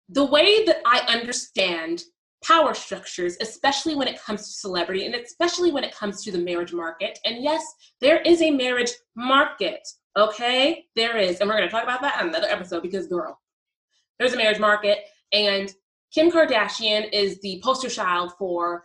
the 0.09 0.25
way 0.25 0.65
that 0.65 0.77
I 0.85 0.99
understand 1.07 2.03
power 2.43 2.73
structures, 2.73 3.37
especially 3.41 3.95
when 3.95 4.07
it 4.07 4.21
comes 4.21 4.41
to 4.41 4.53
celebrity 4.53 5.05
and 5.05 5.15
especially 5.15 5.71
when 5.71 5.83
it 5.83 5.95
comes 5.95 6.23
to 6.23 6.31
the 6.31 6.37
marriage 6.37 6.73
market. 6.73 7.17
And 7.25 7.41
yes, 7.41 7.63
there 8.01 8.21
is 8.21 8.41
a 8.41 8.51
marriage 8.51 8.91
market, 9.15 9.87
okay? 10.17 10.85
There 10.95 11.17
is. 11.17 11.39
And 11.39 11.49
we're 11.49 11.57
going 11.57 11.69
to 11.69 11.71
talk 11.71 11.83
about 11.83 12.01
that 12.01 12.21
on 12.21 12.29
another 12.29 12.47
episode 12.47 12.83
because, 12.83 13.07
girl, 13.07 13.39
there's 14.19 14.33
a 14.33 14.37
marriage 14.37 14.59
market. 14.59 14.99
And 15.31 15.73
Kim 16.13 16.29
Kardashian 16.29 17.09
is 17.11 17.39
the 17.41 17.61
poster 17.63 17.89
child 17.89 18.33
for 18.37 18.83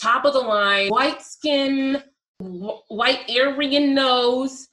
top 0.00 0.24
of 0.24 0.34
the 0.34 0.40
line, 0.40 0.88
white 0.88 1.22
skin, 1.22 2.02
wh- 2.40 2.80
white 2.88 3.30
Aryan 3.30 3.94
nose, 3.94 4.68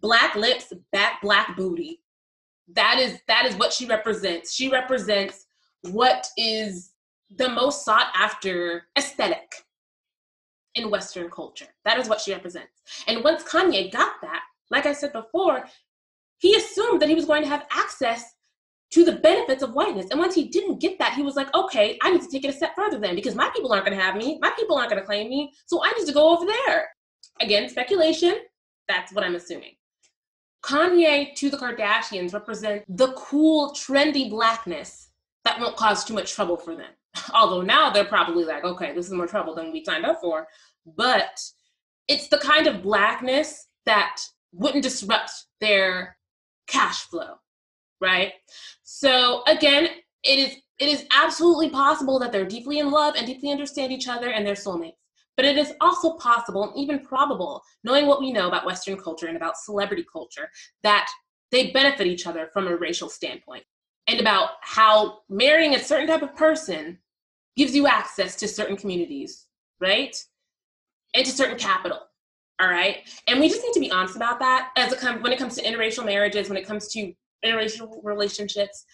black 0.00 0.36
lips, 0.36 0.72
back 0.92 1.20
black 1.22 1.56
booty 1.56 2.00
that 2.74 2.98
is 2.98 3.18
that 3.28 3.46
is 3.46 3.56
what 3.56 3.72
she 3.72 3.86
represents. 3.86 4.54
She 4.54 4.68
represents 4.68 5.46
what 5.82 6.26
is 6.36 6.92
the 7.36 7.48
most 7.48 7.84
sought 7.84 8.08
after 8.14 8.84
aesthetic 8.96 9.54
in 10.74 10.90
western 10.90 11.30
culture. 11.30 11.66
That 11.84 11.98
is 11.98 12.08
what 12.08 12.20
she 12.20 12.32
represents. 12.32 12.82
And 13.06 13.24
once 13.24 13.42
kanye 13.42 13.90
got 13.90 14.12
that 14.22 14.42
like 14.70 14.86
i 14.86 14.92
said 14.92 15.12
before 15.12 15.64
he 16.38 16.54
assumed 16.54 17.00
that 17.00 17.08
he 17.08 17.14
was 17.14 17.24
going 17.24 17.42
to 17.42 17.48
have 17.48 17.66
access 17.70 18.34
to 18.90 19.04
the 19.04 19.12
benefits 19.12 19.62
of 19.62 19.74
whiteness. 19.74 20.06
And 20.10 20.20
once 20.20 20.34
he 20.34 20.48
didn't 20.48 20.80
get 20.80 20.98
that 20.98 21.14
he 21.14 21.22
was 21.22 21.36
like 21.36 21.54
okay 21.54 21.98
i 22.02 22.10
need 22.10 22.22
to 22.22 22.28
take 22.28 22.44
it 22.44 22.54
a 22.54 22.56
step 22.56 22.74
further 22.76 22.98
then 22.98 23.14
because 23.14 23.34
my 23.34 23.50
people 23.54 23.72
aren't 23.72 23.86
going 23.86 23.96
to 23.96 24.04
have 24.04 24.16
me. 24.16 24.38
My 24.42 24.52
people 24.58 24.76
aren't 24.76 24.90
going 24.90 25.00
to 25.00 25.06
claim 25.06 25.28
me 25.28 25.52
so 25.66 25.82
i 25.82 25.92
need 25.92 26.06
to 26.06 26.12
go 26.12 26.34
over 26.34 26.44
there. 26.46 26.88
Again 27.40 27.68
speculation. 27.68 28.36
That's 28.88 29.12
what 29.12 29.24
i'm 29.24 29.36
assuming 29.36 29.77
Kanye 30.62 31.34
to 31.36 31.50
the 31.50 31.56
Kardashians 31.56 32.34
represent 32.34 32.84
the 32.88 33.12
cool, 33.12 33.72
trendy 33.72 34.28
blackness 34.28 35.08
that 35.44 35.60
won't 35.60 35.76
cause 35.76 36.04
too 36.04 36.14
much 36.14 36.32
trouble 36.32 36.56
for 36.56 36.74
them. 36.74 36.90
Although 37.34 37.62
now 37.62 37.90
they're 37.90 38.04
probably 38.04 38.44
like, 38.44 38.64
okay, 38.64 38.92
this 38.94 39.06
is 39.06 39.12
more 39.12 39.26
trouble 39.26 39.54
than 39.54 39.72
we 39.72 39.84
signed 39.84 40.04
up 40.04 40.20
for. 40.20 40.46
But 40.96 41.40
it's 42.08 42.28
the 42.28 42.38
kind 42.38 42.66
of 42.66 42.82
blackness 42.82 43.68
that 43.86 44.20
wouldn't 44.52 44.82
disrupt 44.82 45.30
their 45.60 46.16
cash 46.66 47.04
flow, 47.04 47.34
right? 48.00 48.32
So 48.82 49.42
again, 49.46 49.88
it 50.24 50.38
is 50.38 50.56
it 50.78 50.88
is 50.88 51.06
absolutely 51.10 51.70
possible 51.70 52.18
that 52.20 52.30
they're 52.30 52.44
deeply 52.44 52.78
in 52.78 52.90
love 52.90 53.14
and 53.16 53.26
deeply 53.26 53.50
understand 53.50 53.92
each 53.92 54.06
other 54.06 54.30
and 54.30 54.46
they're 54.46 54.54
soulmates. 54.54 54.94
But 55.38 55.46
it 55.46 55.56
is 55.56 55.72
also 55.80 56.18
possible 56.18 56.64
and 56.64 56.76
even 56.76 56.98
probable, 56.98 57.62
knowing 57.84 58.06
what 58.06 58.20
we 58.20 58.32
know 58.32 58.48
about 58.48 58.66
Western 58.66 58.98
culture 58.98 59.28
and 59.28 59.36
about 59.38 59.56
celebrity 59.56 60.04
culture, 60.12 60.50
that 60.82 61.08
they 61.50 61.70
benefit 61.70 62.06
each 62.06 62.26
other 62.26 62.50
from 62.52 62.66
a 62.66 62.76
racial 62.76 63.08
standpoint 63.08 63.64
and 64.08 64.20
about 64.20 64.50
how 64.60 65.20
marrying 65.30 65.74
a 65.74 65.78
certain 65.78 66.08
type 66.08 66.20
of 66.20 66.36
person 66.36 66.98
gives 67.56 67.74
you 67.74 67.86
access 67.86 68.36
to 68.36 68.46
certain 68.46 68.76
communities 68.76 69.46
right? 69.80 70.16
And 71.14 71.24
to 71.24 71.32
certain 71.32 71.58
capital. 71.58 72.00
All 72.60 72.68
right. 72.68 72.98
And 73.28 73.40
we 73.40 73.48
just 73.48 73.62
need 73.62 73.72
to 73.72 73.80
be 73.80 73.90
honest 73.90 74.16
about 74.16 74.40
that 74.40 74.70
as 74.76 74.92
it 74.92 75.02
when 75.22 75.32
it 75.32 75.38
comes 75.38 75.54
to 75.56 75.62
interracial 75.62 76.04
marriages, 76.04 76.48
when 76.48 76.58
it 76.58 76.66
comes 76.66 76.88
to 76.88 77.12
interracial 77.44 78.00
relationships. 78.02 78.84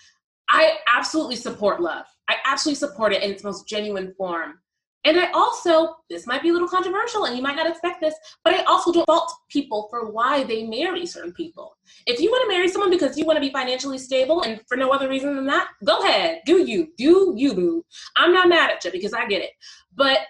I 0.50 0.76
absolutely 0.94 1.36
support 1.36 1.80
love. 1.80 2.04
I 2.28 2.36
absolutely 2.44 2.78
support 2.78 3.14
it 3.14 3.22
in 3.22 3.30
its 3.30 3.42
most 3.42 3.66
genuine 3.66 4.14
form. 4.18 4.58
And 5.04 5.20
I 5.20 5.30
also, 5.32 5.96
this 6.08 6.26
might 6.26 6.42
be 6.42 6.49
a 6.49 6.52
little 6.52 6.68
controversial 6.68 7.26
and 7.26 7.37
you 7.37 7.42
might 7.42 7.56
not 7.56 7.68
expect 7.68 8.00
this, 8.00 8.14
but 8.42 8.54
I 8.54 8.62
also 8.64 8.90
don't 8.90 9.04
fault 9.04 9.30
people 9.50 9.87
for 9.90 10.11
why 10.11 10.44
they 10.44 10.64
marry 10.64 11.04
certain 11.04 11.32
people. 11.32 11.76
If 12.06 12.20
you 12.20 12.30
want 12.30 12.49
to 12.49 12.56
marry 12.56 12.68
someone 12.68 12.90
because 12.90 13.18
you 13.18 13.26
want 13.26 13.37
to 13.37 13.40
be 13.40 13.52
financially 13.52 13.99
stable 13.99 14.42
and 14.42 14.61
for 14.66 14.76
no 14.76 14.90
other 14.90 15.08
reason 15.08 15.37
than 15.37 15.46
that, 15.46 15.68
go 15.84 15.99
ahead, 15.99 16.40
do 16.46 16.64
you, 16.64 16.88
do 16.96 17.34
you, 17.37 17.54
boo. 17.54 17.84
I'm 18.16 18.32
not 18.32 18.49
mad 18.49 18.70
at 18.70 18.84
you 18.84 18.92
because 18.92 19.12
I 19.12 19.26
get 19.26 19.42
it. 19.42 19.50
But 19.94 20.20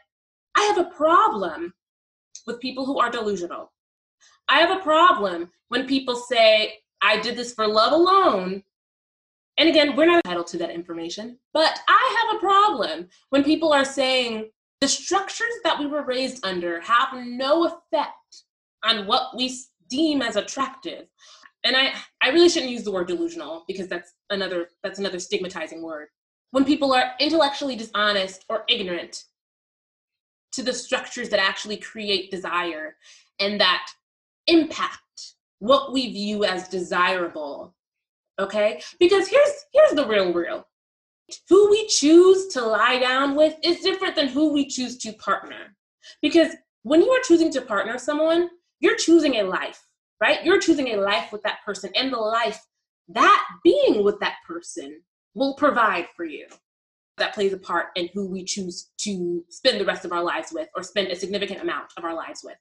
I 0.57 0.62
have 0.62 0.78
a 0.78 0.90
problem 0.90 1.73
with 2.47 2.61
people 2.61 2.85
who 2.85 2.99
are 2.99 3.11
delusional. 3.11 3.73
I 4.49 4.59
have 4.59 4.76
a 4.76 4.83
problem 4.83 5.50
when 5.69 5.87
people 5.87 6.16
say, 6.16 6.75
I 7.00 7.21
did 7.21 7.37
this 7.37 7.54
for 7.54 7.66
love 7.66 7.93
alone 7.93 8.64
and 9.57 9.69
again, 9.69 9.95
we're 9.95 10.07
not 10.07 10.23
entitled 10.25 10.49
to 10.49 10.59
that 10.59 10.71
information, 10.71 11.38
but 11.52 11.78
I 11.88 12.16
have 12.19 12.37
a 12.37 12.40
problem 12.40 13.09
when 13.31 13.45
people 13.45 13.73
are 13.73 13.85
saying 13.85 14.50
the 14.85 14.88
structures 14.88 15.55
that 15.62 15.79
we 15.79 15.87
were 15.87 16.05
raised 16.05 16.45
under 16.45 16.79
have 16.83 17.09
no 17.14 17.64
effect 17.64 18.43
on 18.85 19.07
what 19.07 19.35
we 19.35 19.59
deem 19.88 20.21
as 20.21 20.37
attractive. 20.37 21.07
And 21.64 21.75
I, 21.75 21.95
I 22.23 22.29
really 22.29 22.50
shouldn't 22.50 22.71
use 22.71 22.83
the 22.83 22.93
word 22.93 23.09
delusional 23.09 23.64
because 23.67 23.88
that's 23.88 24.12
another 24.29 24.69
that's 24.83 24.99
another 24.99 25.19
stigmatizing 25.19 25.83
word. 25.83 26.09
When 26.50 26.67
people 26.67 26.93
are 26.93 27.12
intellectually 27.19 27.76
dishonest 27.76 28.45
or 28.50 28.64
ignorant 28.69 29.25
to 30.53 30.62
the 30.62 30.75
structures 30.75 31.31
that 31.31 31.41
actually 31.41 31.79
create 31.79 32.31
desire 32.31 32.97
and 33.41 33.59
that 33.62 33.87
impact 34.49 35.00
what 35.61 35.95
we 35.95 36.12
view 36.12 36.45
as 36.45 36.69
desirable 36.69 37.75
okay 38.38 38.83
because 39.00 39.29
here's 39.29 39.64
here's 39.73 39.93
the 39.93 40.07
real 40.07 40.31
real 40.35 40.67
who 41.49 41.71
we 41.71 41.87
choose 41.87 42.49
to 42.49 42.64
lie 42.64 42.99
down 42.99 43.35
with 43.35 43.57
is 43.62 43.81
different 43.81 44.14
than 44.14 44.28
who 44.28 44.52
we 44.52 44.66
choose 44.66 44.99
to 44.99 45.12
partner. 45.14 45.76
Because 46.21 46.54
when 46.83 47.00
you 47.00 47.11
are 47.11 47.23
choosing 47.26 47.50
to 47.52 47.62
partner 47.62 47.99
someone 47.99 48.49
you're 48.81 48.97
choosing 48.97 49.37
a 49.37 49.43
life 49.43 49.83
right? 50.21 50.45
You're 50.45 50.61
choosing 50.61 50.88
a 50.88 50.97
life 50.97 51.33
with 51.33 51.43
that 51.43 51.59
person 51.64 51.90
and 51.95 52.12
the 52.12 52.19
life 52.19 52.61
that 53.09 53.45
being 53.62 54.02
with 54.02 54.19
that 54.21 54.37
person 54.47 55.02
will 55.35 55.54
provide 55.54 56.07
for 56.16 56.25
you. 56.25 56.47
That 57.19 57.35
plays 57.35 57.52
a 57.52 57.59
part 57.59 57.88
in 57.95 58.09
who 58.12 58.26
we 58.26 58.43
choose 58.45 58.90
to 58.99 59.45
spend 59.49 59.81
the 59.81 59.85
rest 59.85 60.04
of 60.04 60.12
our 60.12 60.23
lives 60.23 60.50
with 60.52 60.69
or 60.75 60.83
spend 60.83 61.09
a 61.09 61.16
significant 61.16 61.61
amount 61.61 61.93
of 61.97 62.04
our 62.04 62.14
lives 62.14 62.40
with. 62.43 62.57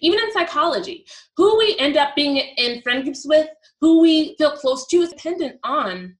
Even 0.00 0.20
in 0.20 0.32
psychology, 0.32 1.04
who 1.36 1.58
we 1.58 1.76
end 1.78 1.96
up 1.96 2.14
being 2.14 2.36
in 2.36 2.80
friend 2.82 3.02
groups 3.02 3.26
with, 3.26 3.48
who 3.80 4.00
we 4.00 4.34
feel 4.38 4.52
close 4.52 4.86
to, 4.86 4.98
is 4.98 5.10
dependent 5.10 5.58
on 5.64 6.16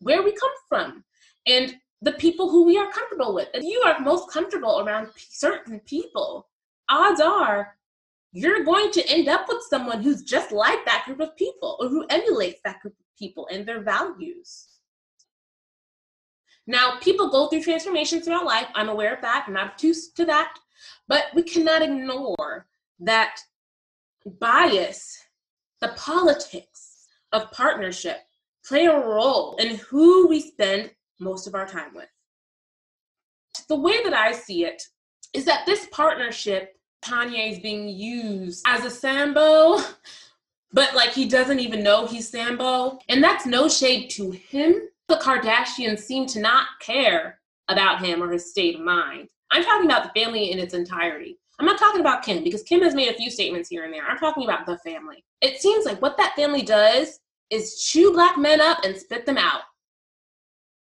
where 0.00 0.22
we 0.22 0.32
come 0.32 0.50
from 0.68 1.04
and 1.46 1.76
the 2.02 2.12
people 2.12 2.50
who 2.50 2.64
we 2.64 2.76
are 2.76 2.90
comfortable 2.90 3.34
with. 3.34 3.48
If 3.54 3.64
you 3.64 3.82
are 3.86 4.00
most 4.00 4.30
comfortable 4.30 4.80
around 4.80 5.08
certain 5.16 5.80
people, 5.80 6.48
odds 6.88 7.20
are 7.20 7.76
you're 8.32 8.64
going 8.64 8.90
to 8.90 9.08
end 9.08 9.28
up 9.28 9.46
with 9.48 9.62
someone 9.70 10.02
who's 10.02 10.22
just 10.22 10.52
like 10.52 10.84
that 10.84 11.04
group 11.06 11.20
of 11.20 11.36
people 11.36 11.78
or 11.80 11.88
who 11.88 12.04
emulates 12.10 12.60
that 12.64 12.80
group 12.80 12.92
of 12.92 13.06
people 13.18 13.48
and 13.50 13.64
their 13.64 13.80
values. 13.80 14.66
Now, 16.66 16.98
people 17.00 17.30
go 17.30 17.48
through 17.48 17.62
transformations 17.62 18.24
throughout 18.24 18.44
life. 18.44 18.66
I'm 18.74 18.88
aware 18.88 19.14
of 19.14 19.22
that. 19.22 19.44
I'm 19.46 19.54
not 19.54 19.70
obtuse 19.70 20.12
to 20.12 20.24
that. 20.26 20.54
But 21.08 21.26
we 21.34 21.44
cannot 21.44 21.80
ignore 21.80 22.66
that 23.00 23.38
bias, 24.26 25.18
the 25.80 25.94
politics 25.96 27.06
of 27.32 27.50
partnership, 27.52 28.18
play 28.66 28.86
a 28.86 28.98
role 28.98 29.56
in 29.56 29.76
who 29.76 30.26
we 30.28 30.40
spend 30.40 30.90
most 31.18 31.46
of 31.46 31.54
our 31.54 31.66
time 31.66 31.94
with. 31.94 32.08
The 33.68 33.76
way 33.76 34.02
that 34.04 34.14
I 34.14 34.32
see 34.32 34.64
it 34.64 34.82
is 35.32 35.44
that 35.44 35.66
this 35.66 35.86
partnership, 35.90 36.76
Kanye 37.04 37.52
is 37.52 37.58
being 37.58 37.88
used 37.88 38.64
as 38.66 38.84
a 38.84 38.90
Sambo, 38.90 39.78
but 40.72 40.94
like 40.94 41.10
he 41.10 41.26
doesn't 41.26 41.60
even 41.60 41.82
know 41.82 42.06
he's 42.06 42.28
Sambo. 42.28 42.98
And 43.08 43.22
that's 43.22 43.46
no 43.46 43.68
shade 43.68 44.10
to 44.10 44.30
him. 44.30 44.88
The 45.08 45.16
Kardashians 45.16 46.00
seem 46.00 46.26
to 46.26 46.40
not 46.40 46.66
care 46.80 47.40
about 47.68 48.04
him 48.04 48.22
or 48.22 48.30
his 48.30 48.50
state 48.50 48.76
of 48.76 48.80
mind. 48.80 49.28
I'm 49.50 49.64
talking 49.64 49.86
about 49.86 50.02
the 50.02 50.20
family 50.20 50.50
in 50.50 50.58
its 50.58 50.74
entirety. 50.74 51.38
I'm 51.58 51.66
not 51.66 51.78
talking 51.78 52.00
about 52.00 52.22
Kim 52.22 52.44
because 52.44 52.62
Kim 52.62 52.82
has 52.82 52.94
made 52.94 53.08
a 53.08 53.16
few 53.16 53.30
statements 53.30 53.68
here 53.68 53.84
and 53.84 53.92
there. 53.92 54.06
I'm 54.06 54.18
talking 54.18 54.44
about 54.44 54.66
the 54.66 54.78
family. 54.78 55.24
It 55.40 55.60
seems 55.60 55.86
like 55.86 56.02
what 56.02 56.16
that 56.18 56.36
family 56.36 56.62
does 56.62 57.20
is 57.50 57.82
chew 57.82 58.12
black 58.12 58.36
men 58.36 58.60
up 58.60 58.84
and 58.84 58.96
spit 58.96 59.24
them 59.24 59.38
out. 59.38 59.62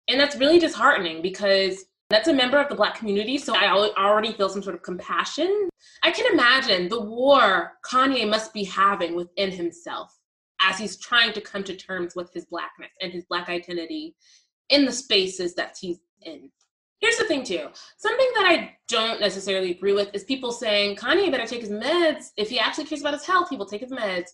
And 0.08 0.20
that's 0.20 0.38
really 0.38 0.60
disheartening 0.60 1.22
because 1.22 1.86
that's 2.10 2.30
a 2.30 2.34
member 2.34 2.58
of 2.58 2.70
the 2.70 2.76
black 2.76 2.96
community, 2.96 3.38
so 3.38 3.54
I 3.54 3.70
already 3.98 4.32
feel 4.32 4.48
some 4.48 4.64
sort 4.64 4.76
of 4.76 4.82
compassion. 4.82 5.70
I 6.04 6.12
can 6.12 6.32
imagine 6.32 6.88
the 6.88 7.02
war 7.02 7.74
Kanye 7.86 8.30
must 8.30 8.54
be 8.54 8.64
having 8.64 9.16
within 9.16 9.52
himself 9.52 10.18
as 10.62 10.78
he's 10.78 10.98
trying 10.98 11.34
to 11.34 11.42
come 11.42 11.64
to 11.66 11.76
terms 11.76 12.16
with 12.16 12.34
his 12.34 12.46
blackness 12.46 12.92
and 13.02 13.12
his 13.12 13.26
black 13.26 13.50
identity 13.50 14.16
in 14.70 14.86
the 14.86 14.92
spaces 14.92 15.54
that 15.56 15.78
he's 15.80 16.00
in. 16.22 16.50
Here's 17.00 17.18
the 17.18 17.26
thing, 17.26 17.44
too. 17.44 17.68
Something 17.98 18.28
that 18.36 18.46
I 18.48 18.78
don't 18.88 19.20
necessarily 19.20 19.72
agree 19.72 19.94
with 19.94 20.10
is 20.14 20.24
people 20.24 20.52
saying 20.52 20.96
Kanye 20.96 21.30
better 21.30 21.46
take 21.46 21.62
his 21.62 21.70
meds. 21.70 22.32
If 22.38 22.50
he 22.50 22.58
actually 22.58 22.86
cares 22.86 23.02
about 23.02 23.14
his 23.14 23.26
health, 23.26 23.50
he 23.50 23.58
will 23.58 23.68
take 23.68 23.82
his 23.82 23.92
meds. 23.92 24.30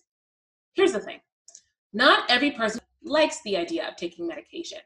Here's 0.74 0.92
the 0.92 1.00
thing 1.00 1.20
not 1.92 2.30
every 2.30 2.52
person 2.52 2.80
likes 3.02 3.42
the 3.42 3.56
idea 3.56 3.88
of 3.88 3.96
taking 3.96 4.26
medication. 4.26 4.78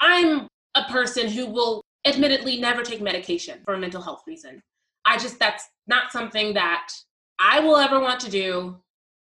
I'm 0.00 0.48
a 0.74 0.84
person 0.84 1.28
who 1.28 1.46
will 1.46 1.82
admittedly 2.04 2.58
never 2.58 2.82
take 2.82 3.00
medication 3.00 3.60
for 3.64 3.74
a 3.74 3.78
mental 3.78 4.02
health 4.02 4.22
reason. 4.26 4.62
I 5.04 5.18
just, 5.18 5.38
that's 5.38 5.68
not 5.86 6.12
something 6.12 6.54
that 6.54 6.92
I 7.38 7.60
will 7.60 7.76
ever 7.76 8.00
want 8.00 8.20
to 8.20 8.30
do. 8.30 8.76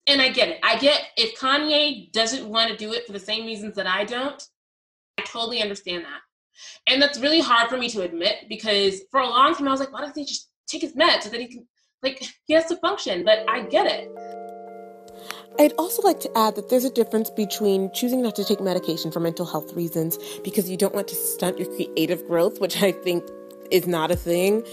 And 0.07 0.21
I 0.21 0.29
get 0.29 0.49
it. 0.49 0.59
I 0.63 0.77
get 0.77 1.01
if 1.15 1.39
Kanye 1.39 2.11
doesn't 2.11 2.47
want 2.47 2.69
to 2.69 2.77
do 2.77 2.91
it 2.93 3.05
for 3.05 3.13
the 3.13 3.19
same 3.19 3.45
reasons 3.45 3.75
that 3.75 3.87
I 3.87 4.03
don't, 4.03 4.41
I 5.17 5.21
totally 5.23 5.61
understand 5.61 6.03
that. 6.03 6.19
And 6.87 7.01
that's 7.01 7.19
really 7.19 7.39
hard 7.39 7.69
for 7.69 7.77
me 7.77 7.89
to 7.89 8.01
admit 8.01 8.49
because 8.49 9.01
for 9.11 9.21
a 9.21 9.29
long 9.29 9.55
time 9.55 9.67
I 9.67 9.71
was 9.71 9.79
like, 9.79 9.93
why 9.93 10.01
doesn't 10.01 10.17
he 10.17 10.25
just 10.25 10.49
take 10.67 10.81
his 10.81 10.93
meds 10.93 11.23
so 11.23 11.29
that 11.29 11.39
he 11.39 11.47
can, 11.47 11.65
like, 12.01 12.21
he 12.45 12.53
has 12.53 12.65
to 12.65 12.75
function? 12.77 13.23
But 13.23 13.49
I 13.49 13.61
get 13.61 13.87
it. 13.87 14.09
I'd 15.59 15.73
also 15.73 16.01
like 16.01 16.19
to 16.21 16.37
add 16.37 16.55
that 16.55 16.69
there's 16.69 16.85
a 16.85 16.89
difference 16.89 17.29
between 17.29 17.91
choosing 17.91 18.21
not 18.21 18.35
to 18.35 18.45
take 18.45 18.59
medication 18.61 19.11
for 19.11 19.19
mental 19.19 19.45
health 19.45 19.73
reasons 19.73 20.17
because 20.43 20.69
you 20.69 20.77
don't 20.77 20.95
want 20.95 21.07
to 21.09 21.15
stunt 21.15 21.59
your 21.59 21.67
creative 21.75 22.25
growth, 22.27 22.59
which 22.59 22.81
I 22.81 22.91
think 22.91 23.23
is 23.71 23.87
not 23.87 24.11
a 24.11 24.15
thing, 24.15 24.63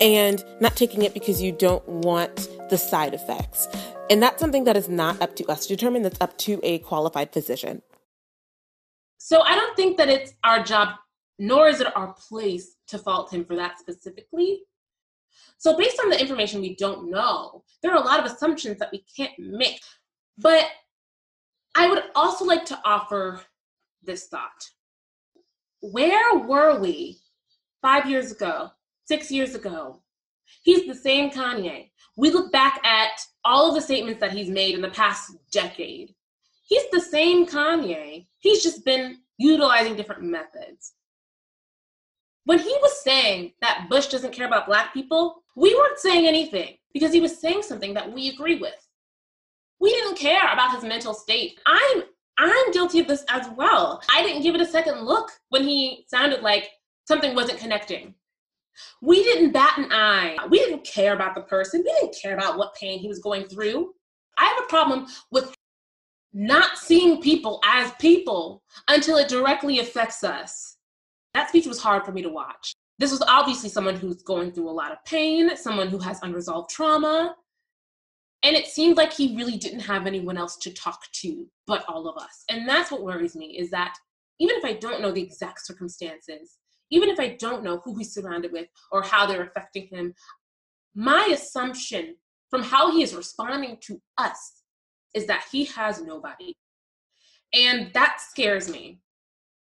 and 0.00 0.44
not 0.60 0.76
taking 0.76 1.02
it 1.02 1.14
because 1.14 1.42
you 1.42 1.52
don't 1.52 1.86
want 1.88 2.48
the 2.70 2.78
side 2.78 3.14
effects. 3.14 3.68
And 4.08 4.22
that's 4.22 4.40
something 4.40 4.64
that 4.64 4.76
is 4.76 4.88
not 4.88 5.20
up 5.20 5.36
to 5.36 5.46
us 5.46 5.66
to 5.66 5.76
determine, 5.76 6.02
that's 6.02 6.20
up 6.20 6.36
to 6.38 6.60
a 6.62 6.78
qualified 6.78 7.32
physician. 7.32 7.82
So 9.18 9.42
I 9.42 9.54
don't 9.54 9.74
think 9.76 9.96
that 9.96 10.08
it's 10.08 10.32
our 10.44 10.62
job 10.62 10.90
nor 11.38 11.68
is 11.68 11.80
it 11.80 11.96
our 11.96 12.14
place 12.28 12.76
to 12.88 12.98
fault 12.98 13.32
him 13.32 13.44
for 13.44 13.56
that 13.56 13.78
specifically. 13.78 14.62
So, 15.58 15.76
based 15.76 16.00
on 16.02 16.10
the 16.10 16.20
information 16.20 16.60
we 16.60 16.76
don't 16.76 17.10
know, 17.10 17.64
there 17.82 17.92
are 17.92 18.02
a 18.02 18.06
lot 18.06 18.20
of 18.20 18.26
assumptions 18.26 18.78
that 18.78 18.92
we 18.92 19.04
can't 19.16 19.32
make. 19.38 19.80
But 20.38 20.66
I 21.74 21.88
would 21.88 22.04
also 22.14 22.44
like 22.44 22.64
to 22.66 22.80
offer 22.84 23.40
this 24.02 24.28
thought 24.28 24.70
Where 25.80 26.38
were 26.38 26.78
we 26.80 27.18
five 27.82 28.08
years 28.08 28.32
ago, 28.32 28.70
six 29.04 29.30
years 29.30 29.54
ago? 29.54 30.02
He's 30.62 30.86
the 30.86 30.94
same 30.94 31.30
Kanye. 31.30 31.90
We 32.16 32.30
look 32.30 32.52
back 32.52 32.84
at 32.84 33.20
all 33.44 33.68
of 33.68 33.74
the 33.74 33.80
statements 33.80 34.20
that 34.20 34.32
he's 34.32 34.48
made 34.48 34.74
in 34.74 34.80
the 34.80 34.90
past 34.90 35.36
decade. 35.50 36.14
He's 36.62 36.88
the 36.90 37.00
same 37.00 37.46
Kanye. 37.46 38.26
He's 38.38 38.62
just 38.62 38.84
been 38.84 39.18
utilizing 39.38 39.96
different 39.96 40.22
methods 40.22 40.94
when 42.46 42.60
he 42.60 42.74
was 42.80 43.02
saying 43.02 43.52
that 43.60 43.88
Bush 43.90 44.06
doesn't 44.06 44.32
care 44.32 44.46
about 44.46 44.66
black 44.66 44.94
people, 44.94 45.42
we 45.56 45.74
weren't 45.74 45.98
saying 45.98 46.26
anything 46.26 46.76
because 46.94 47.12
he 47.12 47.20
was 47.20 47.38
saying 47.38 47.62
something 47.62 47.92
that 47.94 48.10
we 48.10 48.28
agree 48.28 48.56
with. 48.56 48.88
We 49.80 49.90
didn't 49.90 50.16
care 50.16 50.52
about 50.52 50.74
his 50.74 50.84
mental 50.84 51.12
state. 51.12 51.60
I'm 51.66 52.04
I'm 52.38 52.70
guilty 52.72 53.00
of 53.00 53.08
this 53.08 53.24
as 53.28 53.48
well. 53.56 54.00
I 54.14 54.22
didn't 54.22 54.42
give 54.42 54.54
it 54.54 54.60
a 54.60 54.66
second 54.66 55.00
look 55.00 55.30
when 55.48 55.64
he 55.64 56.04
sounded 56.08 56.42
like 56.42 56.68
something 57.08 57.34
wasn't 57.34 57.58
connecting. 57.58 58.14
We 59.02 59.22
didn't 59.24 59.52
bat 59.52 59.78
an 59.78 59.90
eye. 59.90 60.36
We 60.50 60.58
didn't 60.58 60.84
care 60.84 61.14
about 61.14 61.34
the 61.34 61.40
person. 61.42 61.82
We 61.84 61.92
didn't 62.00 62.16
care 62.20 62.34
about 62.34 62.58
what 62.58 62.74
pain 62.74 62.98
he 62.98 63.08
was 63.08 63.20
going 63.20 63.48
through. 63.48 63.92
I 64.38 64.44
have 64.44 64.64
a 64.64 64.68
problem 64.68 65.06
with 65.32 65.52
not 66.32 66.76
seeing 66.76 67.22
people 67.22 67.60
as 67.64 67.90
people 67.98 68.62
until 68.88 69.16
it 69.16 69.28
directly 69.28 69.78
affects 69.78 70.22
us 70.22 70.75
that 71.36 71.50
speech 71.50 71.66
was 71.66 71.80
hard 71.80 72.04
for 72.04 72.12
me 72.12 72.22
to 72.22 72.28
watch. 72.28 72.74
this 72.98 73.10
was 73.10 73.22
obviously 73.28 73.68
someone 73.68 73.94
who's 73.94 74.22
going 74.22 74.50
through 74.52 74.70
a 74.70 74.78
lot 74.80 74.90
of 74.90 75.04
pain, 75.04 75.54
someone 75.56 75.88
who 75.88 75.98
has 75.98 76.18
unresolved 76.22 76.70
trauma. 76.70 77.36
And 78.42 78.56
it 78.56 78.66
seemed 78.66 78.96
like 78.96 79.12
he 79.12 79.36
really 79.36 79.58
didn't 79.58 79.80
have 79.80 80.06
anyone 80.06 80.38
else 80.38 80.56
to 80.58 80.72
talk 80.72 81.00
to 81.20 81.46
but 81.66 81.84
all 81.88 82.08
of 82.08 82.16
us. 82.16 82.44
And 82.48 82.66
that's 82.66 82.90
what 82.90 83.02
worries 83.02 83.36
me 83.36 83.58
is 83.58 83.70
that 83.70 83.94
even 84.38 84.56
if 84.56 84.64
I 84.64 84.74
don't 84.74 85.02
know 85.02 85.12
the 85.12 85.22
exact 85.22 85.66
circumstances, 85.66 86.56
even 86.90 87.08
if 87.10 87.18
I 87.20 87.36
don't 87.38 87.64
know 87.64 87.82
who 87.84 87.96
he's 87.96 88.14
surrounded 88.14 88.52
with 88.52 88.68
or 88.90 89.02
how 89.02 89.26
they're 89.26 89.42
affecting 89.42 89.88
him, 89.88 90.14
my 90.94 91.28
assumption 91.32 92.16
from 92.50 92.62
how 92.62 92.92
he 92.92 93.02
is 93.02 93.14
responding 93.14 93.76
to 93.82 94.00
us 94.16 94.62
is 95.12 95.26
that 95.26 95.44
he 95.52 95.64
has 95.66 96.00
nobody. 96.00 96.54
And 97.52 97.92
that 97.92 98.20
scares 98.20 98.70
me. 98.70 99.00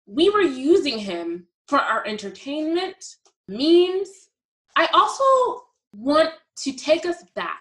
We 0.07 0.31
were 0.31 0.43
using 0.43 0.99
him 0.99 1.47
for 1.71 1.79
our 1.79 2.05
entertainment, 2.05 3.17
memes. 3.47 4.29
I 4.77 4.89
also 4.93 5.67
want 5.95 6.31
to 6.57 6.73
take 6.73 7.07
us 7.07 7.23
back 7.37 7.61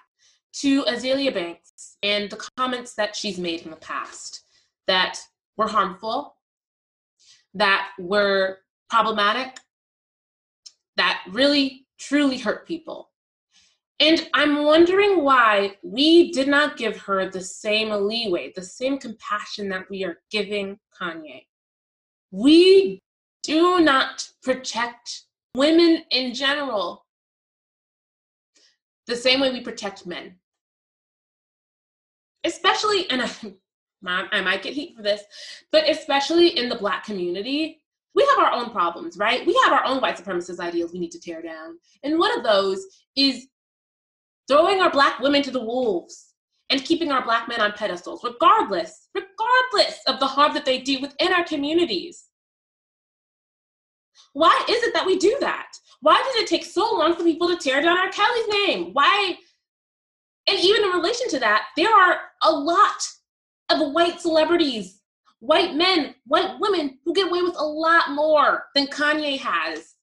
to 0.53 0.83
Azealia 0.85 1.31
Banks 1.31 1.95
and 2.01 2.27
the 2.27 2.49
comments 2.57 2.95
that 2.95 3.15
she's 3.15 3.37
made 3.37 3.61
in 3.61 3.69
the 3.69 3.77
past 3.77 4.41
that 4.87 5.19
were 5.57 5.67
harmful, 5.67 6.35
that 7.53 7.89
were 7.99 8.57
problematic, 8.89 9.59
that 10.97 11.23
really 11.29 11.85
truly 11.99 12.39
hurt 12.39 12.67
people. 12.67 13.11
And 13.99 14.27
I'm 14.33 14.63
wondering 14.63 15.23
why 15.23 15.77
we 15.83 16.31
did 16.31 16.47
not 16.47 16.77
give 16.77 16.97
her 16.97 17.29
the 17.29 17.41
same 17.41 17.91
leeway, 17.91 18.53
the 18.55 18.63
same 18.63 18.97
compassion 18.97 19.69
that 19.69 19.87
we 19.87 20.03
are 20.03 20.17
giving 20.31 20.79
Kanye. 20.99 21.43
We 22.31 23.03
do 23.49 23.79
not 23.79 24.29
protect 24.43 25.23
women 25.55 26.03
in 26.11 26.35
general 26.35 27.07
the 29.07 29.15
same 29.15 29.39
way 29.39 29.51
we 29.51 29.61
protect 29.61 30.05
men. 30.05 30.35
Especially, 32.43 33.09
and 33.09 33.23
I, 34.05 34.27
I 34.31 34.41
might 34.41 34.61
get 34.61 34.73
heat 34.73 34.95
for 34.95 35.01
this, 35.01 35.23
but 35.71 35.89
especially 35.89 36.59
in 36.59 36.69
the 36.69 36.75
Black 36.75 37.03
community, 37.03 37.81
we 38.13 38.23
have 38.29 38.45
our 38.45 38.51
own 38.51 38.69
problems, 38.69 39.17
right? 39.17 39.43
We 39.47 39.59
have 39.63 39.73
our 39.73 39.83
own 39.83 39.99
white 39.99 40.17
supremacist 40.17 40.59
ideals 40.59 40.93
we 40.93 40.99
need 40.99 41.11
to 41.11 41.19
tear 41.19 41.41
down. 41.41 41.79
And 42.03 42.19
one 42.19 42.37
of 42.37 42.43
those 42.43 42.85
is 43.15 43.47
throwing 44.47 44.79
our 44.79 44.91
Black 44.91 45.19
women 45.21 45.41
to 45.41 45.51
the 45.51 45.63
wolves 45.63 46.35
and 46.69 46.85
keeping 46.85 47.11
our 47.11 47.23
Black 47.23 47.47
men 47.47 47.61
on 47.61 47.71
pedestals, 47.71 48.23
regardless, 48.23 49.09
regardless 49.15 50.01
of 50.05 50.19
the 50.19 50.27
harm 50.27 50.53
that 50.53 50.65
they 50.65 50.79
do 50.81 51.01
within 51.01 51.33
our 51.33 51.43
communities. 51.43 52.28
Why 54.33 54.65
is 54.69 54.83
it 54.83 54.93
that 54.93 55.05
we 55.05 55.17
do 55.17 55.35
that? 55.41 55.71
Why 56.01 56.15
does 56.15 56.43
it 56.43 56.47
take 56.47 56.63
so 56.63 56.81
long 56.95 57.15
for 57.15 57.23
people 57.23 57.47
to 57.49 57.57
tear 57.57 57.81
down 57.81 57.97
R. 57.97 58.09
Kelly's 58.09 58.47
name? 58.47 58.93
Why? 58.93 59.37
And 60.47 60.59
even 60.59 60.85
in 60.85 60.91
relation 60.91 61.29
to 61.29 61.39
that, 61.39 61.67
there 61.75 61.93
are 61.93 62.19
a 62.43 62.51
lot 62.51 63.07
of 63.69 63.91
white 63.91 64.19
celebrities, 64.19 65.01
white 65.39 65.75
men, 65.75 66.15
white 66.25 66.59
women 66.59 66.99
who 67.05 67.13
get 67.13 67.27
away 67.27 67.41
with 67.41 67.55
a 67.57 67.63
lot 67.63 68.11
more 68.11 68.65
than 68.75 68.87
Kanye 68.87 69.39
has. 69.39 69.95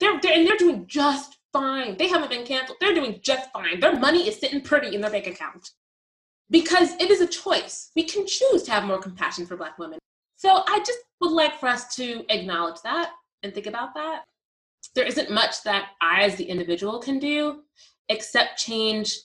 They're, 0.00 0.20
they're 0.20 0.34
and 0.34 0.46
they're 0.46 0.56
doing 0.56 0.86
just 0.86 1.38
fine. 1.52 1.96
They 1.96 2.08
haven't 2.08 2.30
been 2.30 2.46
canceled. 2.46 2.78
They're 2.80 2.94
doing 2.94 3.20
just 3.22 3.50
fine. 3.52 3.80
Their 3.80 3.98
money 3.98 4.28
is 4.28 4.38
sitting 4.38 4.60
pretty 4.60 4.94
in 4.94 5.00
their 5.00 5.10
bank 5.10 5.26
account 5.26 5.70
because 6.50 6.92
it 7.00 7.10
is 7.10 7.20
a 7.20 7.26
choice. 7.26 7.90
We 7.96 8.04
can 8.04 8.26
choose 8.26 8.62
to 8.64 8.72
have 8.72 8.84
more 8.84 8.98
compassion 8.98 9.46
for 9.46 9.56
Black 9.56 9.78
women. 9.78 9.98
So 10.44 10.62
I 10.68 10.78
just 10.80 10.98
would 11.22 11.32
like 11.32 11.58
for 11.58 11.70
us 11.70 11.96
to 11.96 12.22
acknowledge 12.28 12.82
that 12.82 13.12
and 13.42 13.54
think 13.54 13.66
about 13.66 13.94
that. 13.94 14.24
There 14.94 15.06
isn't 15.06 15.30
much 15.30 15.62
that 15.62 15.92
I, 16.02 16.20
as 16.20 16.36
the 16.36 16.44
individual, 16.44 16.98
can 16.98 17.18
do 17.18 17.62
except 18.10 18.58
change 18.58 19.16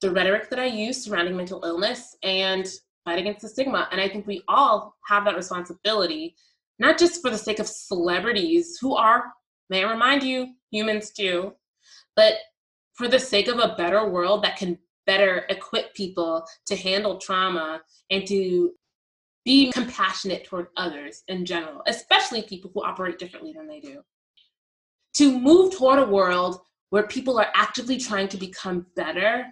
the 0.00 0.10
rhetoric 0.10 0.50
that 0.50 0.58
I 0.58 0.64
use 0.64 1.04
surrounding 1.04 1.36
mental 1.36 1.62
illness 1.64 2.16
and 2.24 2.66
fight 3.04 3.20
against 3.20 3.42
the 3.42 3.48
stigma. 3.48 3.88
And 3.92 4.00
I 4.00 4.08
think 4.08 4.26
we 4.26 4.42
all 4.48 4.96
have 5.06 5.24
that 5.26 5.36
responsibility, 5.36 6.34
not 6.80 6.98
just 6.98 7.22
for 7.22 7.30
the 7.30 7.38
sake 7.38 7.60
of 7.60 7.68
celebrities 7.68 8.76
who 8.80 8.96
are, 8.96 9.26
may 9.70 9.84
I 9.84 9.92
remind 9.92 10.24
you, 10.24 10.48
humans 10.72 11.12
too, 11.12 11.52
but 12.16 12.34
for 12.94 13.06
the 13.06 13.20
sake 13.20 13.46
of 13.46 13.60
a 13.60 13.76
better 13.78 14.08
world 14.08 14.42
that 14.42 14.56
can 14.56 14.78
better 15.06 15.46
equip 15.48 15.94
people 15.94 16.44
to 16.66 16.74
handle 16.74 17.18
trauma 17.18 17.82
and 18.10 18.26
to 18.26 18.72
be 19.46 19.70
compassionate 19.70 20.44
toward 20.44 20.66
others 20.76 21.22
in 21.28 21.46
general, 21.46 21.80
especially 21.86 22.42
people 22.42 22.70
who 22.74 22.82
operate 22.82 23.18
differently 23.18 23.52
than 23.52 23.68
they 23.68 23.78
do. 23.78 24.02
To 25.14 25.38
move 25.38 25.74
toward 25.74 26.00
a 26.00 26.06
world 26.06 26.60
where 26.90 27.04
people 27.04 27.38
are 27.38 27.46
actively 27.54 27.96
trying 27.96 28.28
to 28.28 28.36
become 28.36 28.86
better, 28.96 29.46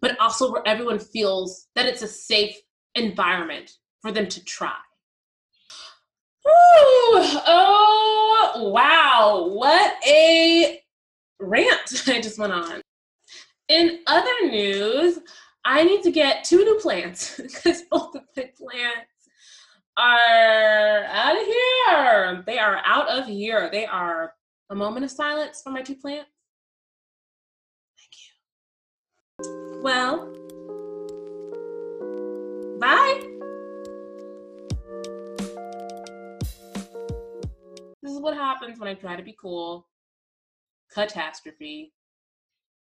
but 0.00 0.18
also 0.20 0.50
where 0.50 0.66
everyone 0.66 1.00
feels 1.00 1.66
that 1.74 1.86
it's 1.86 2.02
a 2.02 2.08
safe 2.08 2.56
environment 2.94 3.72
for 4.00 4.12
them 4.12 4.28
to 4.28 4.42
try. 4.44 4.76
Ooh, 6.46 7.18
oh, 7.46 8.70
wow. 8.72 9.48
What 9.52 9.94
a 10.06 10.80
rant 11.40 11.80
I 12.06 12.20
just 12.20 12.38
went 12.38 12.52
on. 12.52 12.80
In 13.68 14.00
other 14.06 14.30
news, 14.42 15.18
I 15.64 15.82
need 15.82 16.02
to 16.02 16.12
get 16.12 16.44
two 16.44 16.64
new 16.64 16.78
plants 16.78 17.36
because 17.42 17.82
both 17.90 18.14
of 18.14 18.22
my 18.36 18.50
plants 18.56 19.11
are 19.96 21.04
out 21.04 21.36
of 21.36 21.46
here. 21.46 22.42
They 22.46 22.58
are 22.58 22.80
out 22.84 23.08
of 23.08 23.26
here. 23.26 23.68
They 23.70 23.86
are 23.86 24.34
a 24.70 24.74
moment 24.74 25.04
of 25.04 25.10
silence 25.10 25.60
for 25.62 25.70
my 25.70 25.82
two 25.82 25.96
plants. 25.96 26.30
Thank 27.98 28.14
you. 29.48 29.82
Well, 29.82 30.32
bye. 32.80 33.20
This 38.02 38.12
is 38.12 38.20
what 38.20 38.34
happens 38.34 38.78
when 38.78 38.88
I 38.88 38.94
try 38.94 39.16
to 39.16 39.22
be 39.22 39.36
cool. 39.40 39.86
Catastrophe. 40.92 41.92